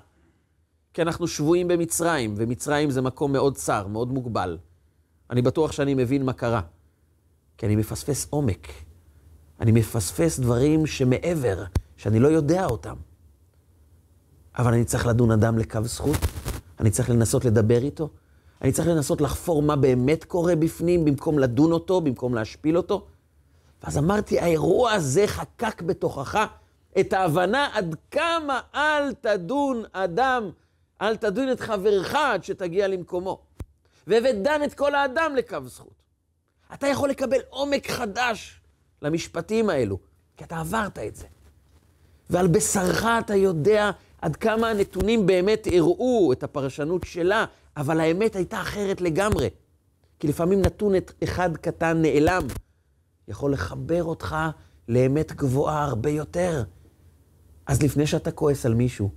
כי 0.97 1.03
אנחנו 1.03 1.29
שבויים 1.29 1.69
במצרים, 1.69 2.35
ומצרים 2.37 2.91
זה 2.91 3.03
מקום 3.03 3.33
מאוד 3.33 3.57
צר, 3.57 3.87
מאוד 3.87 4.13
מוגבל. 4.13 4.59
אני 5.31 5.43
בטוח 5.43 5.73
שאני 5.73 5.95
מבין 5.95 6.25
מה 6.25 6.33
קרה. 6.33 6.61
כי 7.59 7.67
אני 7.67 7.77
מפספס 7.77 8.27
עומק. 8.31 8.69
אני 9.61 9.73
מפספס 9.73 10.39
דברים 10.39 10.87
שמעבר, 10.87 11.65
שאני 11.97 12.19
לא 12.19 12.29
יודע 12.29 12.67
אותם. 12.67 12.95
אבל 14.59 14.73
אני 14.75 14.85
צריך 14.85 15.07
לדון 15.07 15.31
אדם 15.31 15.59
לקו 15.59 15.83
זכות, 15.85 16.17
אני 16.81 16.91
צריך 16.91 17.11
לנסות 17.11 17.45
לדבר 17.45 17.83
איתו, 17.83 18.09
אני 18.63 18.73
צריך 18.73 18.89
לנסות 18.89 19.21
לחפור 19.21 19.63
מה 19.63 19.77
באמת 19.77 20.25
קורה 20.25 20.57
בפנים, 20.57 21.05
במקום 21.05 21.39
לדון 21.39 21.73
אותו, 21.73 22.01
במקום 22.01 22.35
להשפיל 22.35 22.77
אותו. 22.77 23.07
ואז 23.83 23.99
אמרתי, 23.99 24.41
האירוע 24.41 24.93
הזה 24.93 25.27
חקק 25.27 25.83
בתוכך 25.83 26.47
את 27.01 27.13
ההבנה 27.13 27.69
עד 27.73 27.97
כמה 28.11 28.61
אל 28.75 29.13
תדון 29.13 29.83
אדם 29.93 30.51
אל 31.03 31.17
תדון 31.17 31.53
את 31.53 31.61
חברך 31.61 32.15
עד 32.15 32.45
שתגיע 32.45 32.89
למקומו. 32.89 33.43
ודן 34.07 34.61
את 34.65 34.75
כל 34.75 34.95
האדם 34.95 35.37
לקו 35.37 35.59
זכות. 35.65 36.03
אתה 36.75 36.87
יכול 36.87 37.11
לקבל 37.11 37.39
עומק 37.51 37.91
חדש 37.91 38.61
למשפטים 39.03 39.71
האלו, 39.71 39.99
כי 40.37 40.45
אתה 40.45 40.59
עברת 40.59 40.99
את 40.99 41.17
זה. 41.17 41.27
ועל 42.31 42.47
בשרך 42.47 43.05
אתה 43.05 43.35
יודע 43.35 43.91
עד 44.23 44.37
כמה 44.37 44.69
הנתונים 44.69 45.27
באמת 45.27 45.69
הראו 45.73 46.33
את 46.33 46.43
הפרשנות 46.43 47.05
שלה, 47.05 47.45
אבל 47.77 48.01
האמת 48.01 48.37
הייתה 48.37 48.61
אחרת 48.61 49.01
לגמרי. 49.01 49.49
כי 50.19 50.29
לפעמים 50.29 50.61
נתון 50.61 50.93
אחד 51.25 51.57
קטן 51.57 52.03
נעלם, 52.03 52.43
יכול 53.29 53.53
לחבר 53.53 54.05
אותך 54.05 54.37
לאמת 54.89 55.33
גבוהה 55.33 55.85
הרבה 55.85 56.11
יותר. 56.11 56.63
אז 57.67 57.83
לפני 57.83 58.07
שאתה 58.07 58.31
כועס 58.31 58.67
על 58.67 58.75
מישהו, 58.75 59.11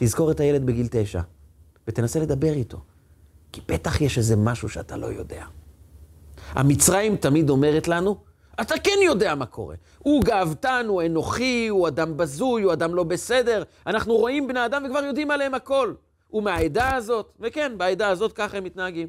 תזכור 0.00 0.30
את 0.30 0.40
הילד 0.40 0.66
בגיל 0.66 0.86
תשע, 0.90 1.20
ותנסה 1.88 2.20
לדבר 2.20 2.52
איתו. 2.52 2.80
כי 3.52 3.60
בטח 3.68 4.00
יש 4.00 4.18
איזה 4.18 4.36
משהו 4.36 4.68
שאתה 4.68 4.96
לא 4.96 5.06
יודע. 5.06 5.44
המצרים 6.50 7.16
תמיד 7.16 7.50
אומרת 7.50 7.88
לנו, 7.88 8.16
אתה 8.60 8.74
כן 8.84 8.98
יודע 9.02 9.34
מה 9.34 9.46
קורה. 9.46 9.76
הוא 9.98 10.24
גאוותן, 10.24 10.86
הוא 10.88 11.02
אנוכי, 11.02 11.68
הוא 11.68 11.88
אדם 11.88 12.16
בזוי, 12.16 12.62
הוא 12.62 12.72
אדם 12.72 12.94
לא 12.94 13.04
בסדר. 13.04 13.62
אנחנו 13.86 14.16
רואים 14.16 14.48
בני 14.48 14.64
אדם 14.64 14.82
וכבר 14.86 15.04
יודעים 15.04 15.30
עליהם 15.30 15.54
הכל. 15.54 15.94
הוא 16.28 16.42
מהעדה 16.42 16.94
הזאת, 16.94 17.32
וכן, 17.40 17.72
בעדה 17.76 18.08
הזאת 18.08 18.32
ככה 18.32 18.56
הם 18.56 18.64
מתנהגים. 18.64 19.08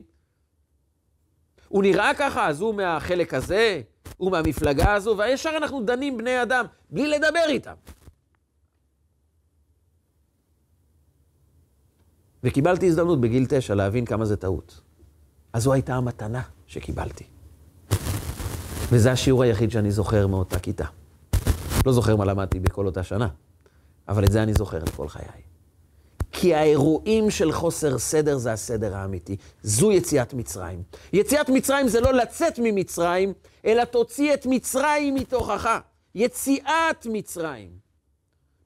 הוא 1.68 1.84
נראה 1.84 2.12
ככה, 2.14 2.48
אז 2.48 2.62
הוא 2.62 2.76
מהחלק 2.76 3.34
הזה, 3.34 3.82
הוא 4.18 4.32
מהמפלגה 4.32 4.94
הזו, 4.94 5.16
וישר 5.18 5.52
אנחנו 5.58 5.82
דנים 5.82 6.18
בני 6.18 6.42
אדם, 6.42 6.66
בלי 6.90 7.08
לדבר 7.08 7.46
איתם. 7.48 7.74
וקיבלתי 12.44 12.88
הזדמנות 12.88 13.22
בגיל 13.22 13.46
תשע 13.50 13.76
להבין 13.76 14.06
כמה 14.06 14.26
זה 14.26 14.38
טעות. 14.38 14.82
אז 15.54 15.64
זו 15.64 15.74
הייתה 15.74 15.96
המתנה 15.96 16.42
שקיבלתי. 16.68 17.24
וזה 18.92 19.12
השיעור 19.12 19.44
היחיד 19.44 19.72
שאני 19.72 19.92
זוכר 19.92 20.28
מאותה 20.28 20.60
כיתה. 20.60 20.86
לא 21.86 21.92
זוכר 21.92 22.16
מה 22.16 22.26
למדתי 22.26 22.60
בכל 22.60 22.86
אותה 22.86 23.04
שנה, 23.04 23.28
אבל 24.08 24.24
את 24.24 24.32
זה 24.32 24.44
אני 24.44 24.54
זוכר 24.54 24.80
לכל 24.84 25.08
חיי. 25.08 25.42
כי 26.32 26.56
האירועים 26.56 27.32
של 27.32 27.52
חוסר 27.52 27.98
סדר 27.98 28.38
זה 28.38 28.52
הסדר 28.52 28.96
האמיתי. 28.96 29.38
זו 29.64 29.92
יציאת 29.92 30.34
מצרים. 30.34 30.84
יציאת 31.14 31.50
מצרים 31.50 31.88
זה 31.88 32.02
לא 32.02 32.14
לצאת 32.14 32.60
ממצרים, 32.64 33.34
אלא 33.66 33.84
תוציא 33.84 34.34
את 34.34 34.46
מצרים 34.46 35.16
מתוכך. 35.16 35.70
יציאת 36.16 37.08
מצרים. 37.10 37.70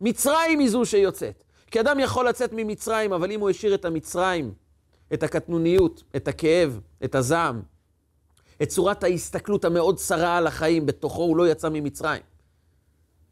מצרים 0.02 0.60
היא 0.60 0.70
זו 0.70 0.86
שיוצאת. 0.86 1.44
כי 1.74 1.80
אדם 1.80 2.00
יכול 2.00 2.28
לצאת 2.28 2.50
ממצרים, 2.54 3.14
אבל 3.14 3.32
אם 3.32 3.40
הוא 3.40 3.50
השאיר 3.50 3.74
את 3.76 3.86
המצרים, 3.86 4.54
את 5.14 5.24
הקטנוניות, 5.24 6.04
את 6.16 6.28
הכאב, 6.28 6.80
את 7.04 7.16
הזעם, 7.16 7.62
את 8.62 8.70
צורת 8.70 9.04
ההסתכלות 9.04 9.66
המאוד 9.66 9.98
צרה 9.98 10.38
על 10.38 10.48
החיים, 10.48 10.86
בתוכו 10.86 11.22
הוא 11.22 11.38
לא 11.38 11.48
יצא 11.48 11.70
ממצרים. 11.70 12.22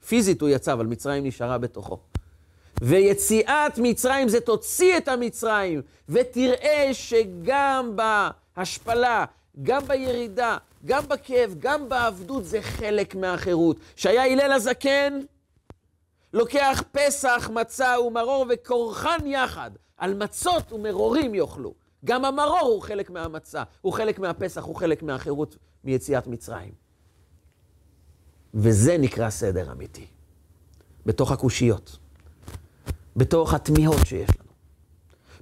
פיזית 0.08 0.42
הוא 0.42 0.50
יצא, 0.50 0.74
אבל 0.74 0.86
מצרים 0.86 1.26
נשארה 1.26 1.58
בתוכו. 1.58 2.00
ויציאת 2.82 3.78
מצרים 3.78 4.30
זה 4.30 4.40
תוציא 4.40 4.98
את 4.98 5.08
המצרים, 5.08 5.82
ותראה 6.10 6.90
שגם 6.94 7.96
בהשפלה, 7.96 9.26
גם 9.64 9.82
בירידה, 9.88 10.58
גם 10.86 11.04
בכאב, 11.08 11.56
גם 11.60 11.90
בעבדות, 11.90 12.46
זה 12.46 12.62
חלק 12.62 13.16
מהחירות. 13.16 13.78
שהיה 13.96 14.26
הלל 14.26 14.52
הזקן, 14.52 15.20
לוקח 16.34 16.84
פסח, 16.92 17.50
מצה 17.54 17.96
ומרור 18.08 18.46
וכורחן 18.50 19.26
יחד, 19.26 19.72
על 19.98 20.14
מצות 20.14 20.72
ומרורים 20.72 21.36
יאכלו. 21.36 21.74
גם 22.06 22.26
המרור 22.26 22.60
הוא 22.62 22.82
חלק 22.82 23.10
מהמצה, 23.10 23.64
הוא 23.82 23.94
חלק 23.94 24.20
מהפסח, 24.20 24.64
הוא 24.64 24.76
חלק 24.76 25.04
מהחירות 25.04 25.58
מיציאת 25.84 26.28
מצרים. 26.28 26.74
וזה 28.54 28.98
נקרא 28.98 29.30
סדר 29.30 29.72
אמיתי, 29.72 30.08
בתוך 31.06 31.32
הקושיות. 31.32 31.98
בתוך 33.16 33.54
התמיהות 33.54 34.06
שיש 34.06 34.30
לנו. 34.40 34.52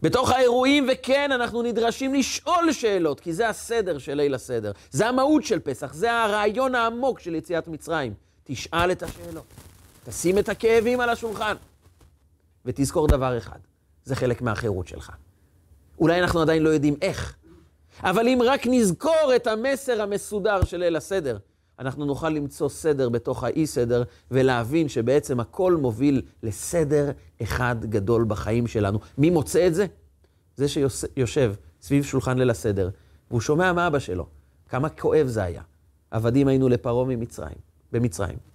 בתוך 0.01 0.29
האירועים, 0.31 0.87
וכן, 0.91 1.31
אנחנו 1.31 1.61
נדרשים 1.61 2.13
לשאול 2.13 2.71
שאלות, 2.71 3.19
כי 3.19 3.33
זה 3.33 3.49
הסדר 3.49 3.97
של 3.97 4.13
ליל 4.13 4.33
הסדר. 4.33 4.71
זה 4.91 5.07
המהות 5.07 5.43
של 5.43 5.59
פסח, 5.59 5.93
זה 5.93 6.13
הרעיון 6.13 6.75
העמוק 6.75 7.19
של 7.19 7.35
יציאת 7.35 7.67
מצרים. 7.67 8.13
תשאל 8.43 8.91
את 8.91 9.03
השאלות, 9.03 9.45
תשים 10.09 10.37
את 10.37 10.49
הכאבים 10.49 10.99
על 10.99 11.09
השולחן, 11.09 11.55
ותזכור 12.65 13.07
דבר 13.07 13.37
אחד, 13.37 13.59
זה 14.03 14.15
חלק 14.15 14.41
מהחירות 14.41 14.87
שלך. 14.87 15.11
אולי 15.99 16.21
אנחנו 16.21 16.41
עדיין 16.41 16.63
לא 16.63 16.69
יודעים 16.69 16.95
איך, 17.01 17.35
אבל 18.03 18.27
אם 18.27 18.39
רק 18.45 18.61
נזכור 18.65 19.31
את 19.35 19.47
המסר 19.47 20.01
המסודר 20.01 20.63
של 20.63 20.77
ליל 20.77 20.95
הסדר, 20.95 21.37
אנחנו 21.79 22.05
נוכל 22.05 22.29
למצוא 22.29 22.69
סדר 22.69 23.09
בתוך 23.09 23.43
האי-סדר 23.43 24.03
ולהבין 24.31 24.89
שבעצם 24.89 25.39
הכל 25.39 25.75
מוביל 25.75 26.21
לסדר 26.43 27.11
אחד 27.43 27.75
גדול 27.85 28.25
בחיים 28.27 28.67
שלנו. 28.67 28.99
מי 29.17 29.29
מוצא 29.29 29.67
את 29.67 29.75
זה? 29.75 29.85
זה 30.55 30.67
שיושב 30.67 31.53
סביב 31.81 32.03
שולחן 32.03 32.37
ליל 32.37 32.49
הסדר, 32.49 32.89
והוא 33.29 33.41
שומע 33.41 33.73
מאבא 33.73 33.99
שלו, 33.99 34.25
כמה 34.69 34.89
כואב 34.89 35.27
זה 35.27 35.43
היה. 35.43 35.61
עבדים 36.11 36.47
היינו 36.47 36.69
לפרעה 36.69 37.05
ממצרים, 37.05 37.57
במצרים. 37.91 38.48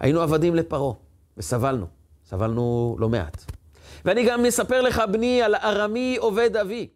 היינו 0.00 0.20
עבדים 0.20 0.54
לפרעה, 0.54 0.94
וסבלנו, 1.36 1.86
סבלנו 2.24 2.96
לא 2.98 3.08
מעט. 3.08 3.44
ואני 4.04 4.26
גם 4.28 4.42
מספר 4.42 4.80
לך, 4.80 5.02
בני, 5.12 5.42
על 5.42 5.54
ארמי 5.54 6.16
עובד 6.20 6.56
אבי. 6.56 6.88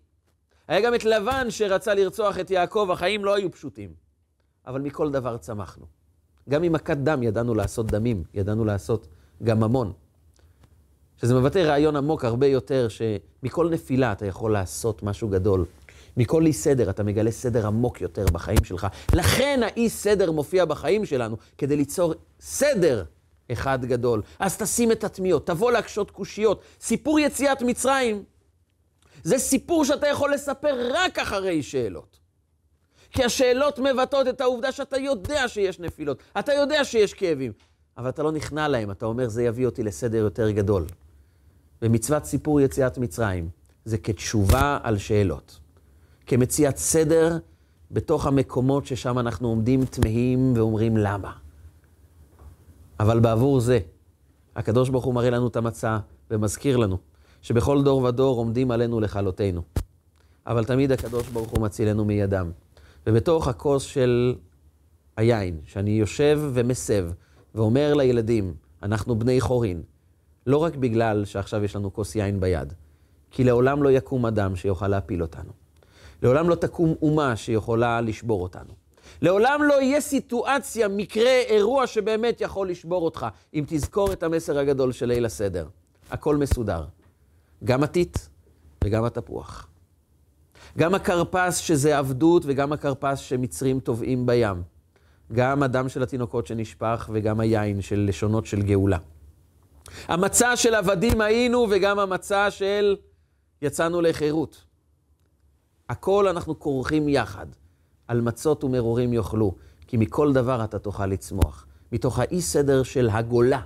היה 0.68 0.80
גם 0.80 0.94
את 0.94 1.04
לבן 1.04 1.46
שרצה 1.50 1.94
לרצוח 1.94 2.38
את 2.38 2.50
יעקב, 2.50 2.88
החיים 2.92 3.24
לא 3.24 3.34
היו 3.34 3.50
פשוטים. 3.50 3.90
אבל 4.66 4.80
מכל 4.80 5.10
דבר 5.10 5.36
צמחנו. 5.36 5.86
גם 6.48 6.62
ממכת 6.62 6.96
דם 6.96 7.22
ידענו 7.22 7.54
לעשות 7.54 7.86
דמים, 7.86 8.24
ידענו 8.34 8.64
לעשות 8.64 9.06
גם 9.42 9.60
ממון. 9.60 9.92
שזה 11.16 11.34
מבטא 11.34 11.58
רעיון 11.58 11.96
עמוק 11.96 12.24
הרבה 12.24 12.46
יותר, 12.46 12.88
שמכל 12.88 13.68
נפילה 13.70 14.12
אתה 14.12 14.26
יכול 14.26 14.52
לעשות 14.52 15.02
משהו 15.02 15.28
גדול. 15.28 15.64
מכל 16.16 16.46
אי 16.46 16.53
סדר 16.53 16.90
אתה 16.90 17.03
מגלה 17.03 17.31
סדר 17.31 17.66
עמוק 17.66 18.01
יותר 18.01 18.25
בחיים 18.33 18.64
שלך. 18.64 18.87
לכן 19.14 19.61
האי 19.62 19.88
סדר 19.88 20.33
מופיע 20.33 20.64
בחיים 20.64 21.05
שלנו, 21.07 21.37
כדי 21.59 21.77
ליצור 21.77 22.14
סדר 22.40 23.05
אחד 23.53 23.85
גדול. 23.85 24.22
אז 24.38 24.57
תשים 24.57 24.92
את 24.92 25.05
התמיהות, 25.05 25.46
תבוא 25.46 25.72
להקשות 25.72 26.11
קושיות. 26.11 26.62
סיפור 26.81 27.20
יציאת 27.20 27.62
מצרים 27.62 28.25
זה 29.25 29.38
סיפור 29.38 29.85
שאתה 29.85 30.07
יכול 30.07 30.35
לספר 30.35 30.90
רק 30.94 31.18
אחרי 31.18 31.62
שאלות. 31.62 32.18
כי 33.11 33.25
השאלות 33.25 33.79
מבטאות 33.79 34.29
את 34.29 34.40
העובדה 34.40 34.72
שאתה 34.72 34.96
יודע 34.96 35.48
שיש 35.48 35.81
נפילות, 35.81 36.22
אתה 36.38 36.53
יודע 36.53 36.85
שיש 36.85 37.14
כאבים, 37.14 37.53
אבל 37.98 38.09
אתה 38.09 38.22
לא 38.22 38.33
נכנע 38.33 38.68
להם, 38.68 38.90
אתה 38.90 39.07
אומר, 39.07 39.29
זה 39.29 39.42
יביא 39.42 39.66
אותי 39.66 39.83
לסדר 39.83 40.18
יותר 40.18 40.51
גדול. 40.51 40.87
ומצוות 41.83 42.25
סיפור 42.25 42.61
יציאת 42.61 42.98
מצרים 42.98 43.48
זה 43.85 43.98
כתשובה 43.98 44.79
על 44.83 44.98
שאלות, 44.98 45.59
כמציאת 46.26 46.76
סדר 46.76 47.38
בתוך 47.90 48.26
המקומות 48.26 48.87
ששם 48.87 49.18
אנחנו 49.18 49.48
עומדים 49.48 49.85
תמהים 49.85 50.52
ואומרים 50.56 50.96
למה. 50.96 51.32
אבל 53.00 53.20
בעבור 53.20 53.61
זה, 53.61 53.78
הקדוש 54.56 54.88
ברוך 54.88 55.04
הוא 55.04 55.14
מראה 55.14 55.30
לנו 55.30 55.48
את 55.48 55.56
המצע 55.56 55.98
ומזכיר 56.30 56.76
לנו 56.76 56.98
שבכל 57.42 57.82
דור 57.82 58.02
ודור 58.02 58.38
עומדים 58.38 58.70
עלינו 58.70 59.00
לכלותנו. 59.00 59.62
אבל 60.46 60.64
תמיד 60.64 60.92
הקדוש 60.92 61.28
ברוך 61.28 61.50
הוא 61.50 61.61
מצילנו 61.61 62.04
מידם. 62.04 62.50
ובתוך 63.06 63.48
הכוס 63.48 63.82
של 63.82 64.35
היין, 65.16 65.61
שאני 65.64 65.90
יושב 65.90 66.40
ומסב 66.52 67.08
ואומר 67.54 67.94
לילדים, 67.94 68.54
אנחנו 68.82 69.18
בני 69.18 69.40
חורין, 69.40 69.82
לא 70.46 70.56
רק 70.56 70.76
בגלל 70.76 71.24
שעכשיו 71.24 71.64
יש 71.64 71.76
לנו 71.76 71.92
כוס 71.92 72.16
יין 72.16 72.40
ביד, 72.40 72.72
כי 73.30 73.44
לעולם 73.44 73.82
לא 73.82 73.90
יקום 73.90 74.26
אדם 74.26 74.56
שיוכל 74.56 74.88
להפיל 74.88 75.22
אותנו. 75.22 75.62
לעולם 76.22 76.48
לא 76.48 76.54
תקום 76.54 76.94
אומה 77.02 77.37
שיכולה 77.37 78.00
לשבור 78.00 78.42
אותנו. 78.42 78.70
לעולם 79.22 79.62
לא 79.62 79.82
יהיה 79.82 80.00
סיטואציה, 80.00 80.88
מקרה, 80.88 81.30
אירוע 81.30 81.87
שבאמת 81.87 82.40
יכול 82.40 82.70
לשבור 82.70 83.04
אותך, 83.04 83.26
אם 83.54 83.64
תזכור 83.68 84.12
את 84.12 84.22
המסר 84.22 84.58
הגדול 84.58 84.92
של 84.92 85.06
ליל 85.06 85.24
הסדר. 85.24 85.66
הכל 86.11 86.37
מסודר. 86.37 86.85
גם 87.64 87.82
הטיט 87.82 88.18
וגם 88.85 89.04
התפוח. 89.04 89.68
גם 90.78 90.94
הכרפס 90.94 91.56
שזה 91.58 91.98
עבדות 91.98 92.42
וגם 92.46 92.72
הכרפס 92.72 93.18
שמצרים 93.18 93.80
טובעים 93.80 94.26
בים. 94.26 94.62
גם 95.32 95.62
הדם 95.62 95.88
של 95.88 96.02
התינוקות 96.02 96.46
שנשפך 96.46 97.11
וגם 97.12 97.40
היין 97.40 97.80
של 97.80 98.04
לשונות 98.08 98.46
של 98.46 98.62
גאולה. 98.62 98.98
המצע 100.08 100.56
של 100.56 100.74
עבדים 100.74 101.20
היינו 101.20 101.66
וגם 101.70 101.98
המצע 101.98 102.50
של 102.50 102.96
יצאנו 103.62 104.00
לחירות. 104.00 104.64
הכל 105.92 106.28
אנחנו 106.28 106.59
כורכים 106.59 107.09
יחד. 107.09 107.46
על 108.09 108.20
מצות 108.20 108.64
ומרורים 108.64 109.12
יאכלו, 109.12 109.55
כי 109.87 109.96
מכל 109.96 110.33
דבר 110.33 110.64
אתה 110.64 110.78
תוכל 110.78 111.07
לצמוח. 111.07 111.66
מתוך 111.92 112.18
האי 112.18 112.42
סדר 112.42 112.83
של 112.83 113.09
הגולה, 113.11 113.61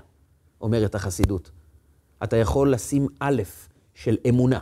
אומרת 0.61 0.95
החסידות. 0.95 1.51
אתה 2.25 2.37
יכול 2.37 2.73
לשים 2.73 3.07
א' 3.21 3.43
של 3.95 4.17
אמונה. 4.29 4.59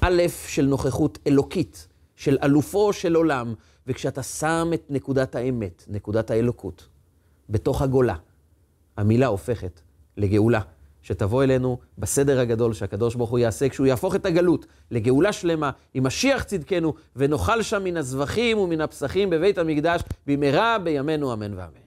א' 0.00 0.22
של 0.46 0.66
נוכחות 0.66 1.18
אלוקית, 1.26 1.88
של 2.16 2.38
אלופו 2.42 2.92
של 2.92 3.14
עולם, 3.14 3.54
וכשאתה 3.86 4.22
שם 4.22 4.70
את 4.74 4.86
נקודת 4.90 5.34
האמת, 5.34 5.84
נקודת 5.88 6.30
האלוקות, 6.30 6.88
בתוך 7.50 7.82
הגולה, 7.82 8.16
המילה 8.96 9.26
הופכת 9.26 9.80
לגאולה, 10.16 10.60
שתבוא 11.02 11.44
אלינו 11.44 11.78
בסדר 11.98 12.40
הגדול 12.40 12.72
שהקדוש 12.72 13.14
ברוך 13.14 13.30
הוא 13.30 13.38
יעשה, 13.38 13.68
כשהוא 13.68 13.86
יהפוך 13.86 14.14
את 14.14 14.26
הגלות 14.26 14.66
לגאולה 14.90 15.32
שלמה, 15.32 15.70
עם 15.94 16.06
משיח 16.06 16.42
צדקנו, 16.42 16.94
ונאכל 17.16 17.62
שם 17.62 17.84
מן 17.84 17.96
הזבחים 17.96 18.58
ומן 18.58 18.80
הפסחים 18.80 19.30
בבית 19.30 19.58
המקדש, 19.58 20.02
במהרה 20.26 20.78
בימינו 20.78 21.32
אמן 21.32 21.54
ואמן. 21.54 21.81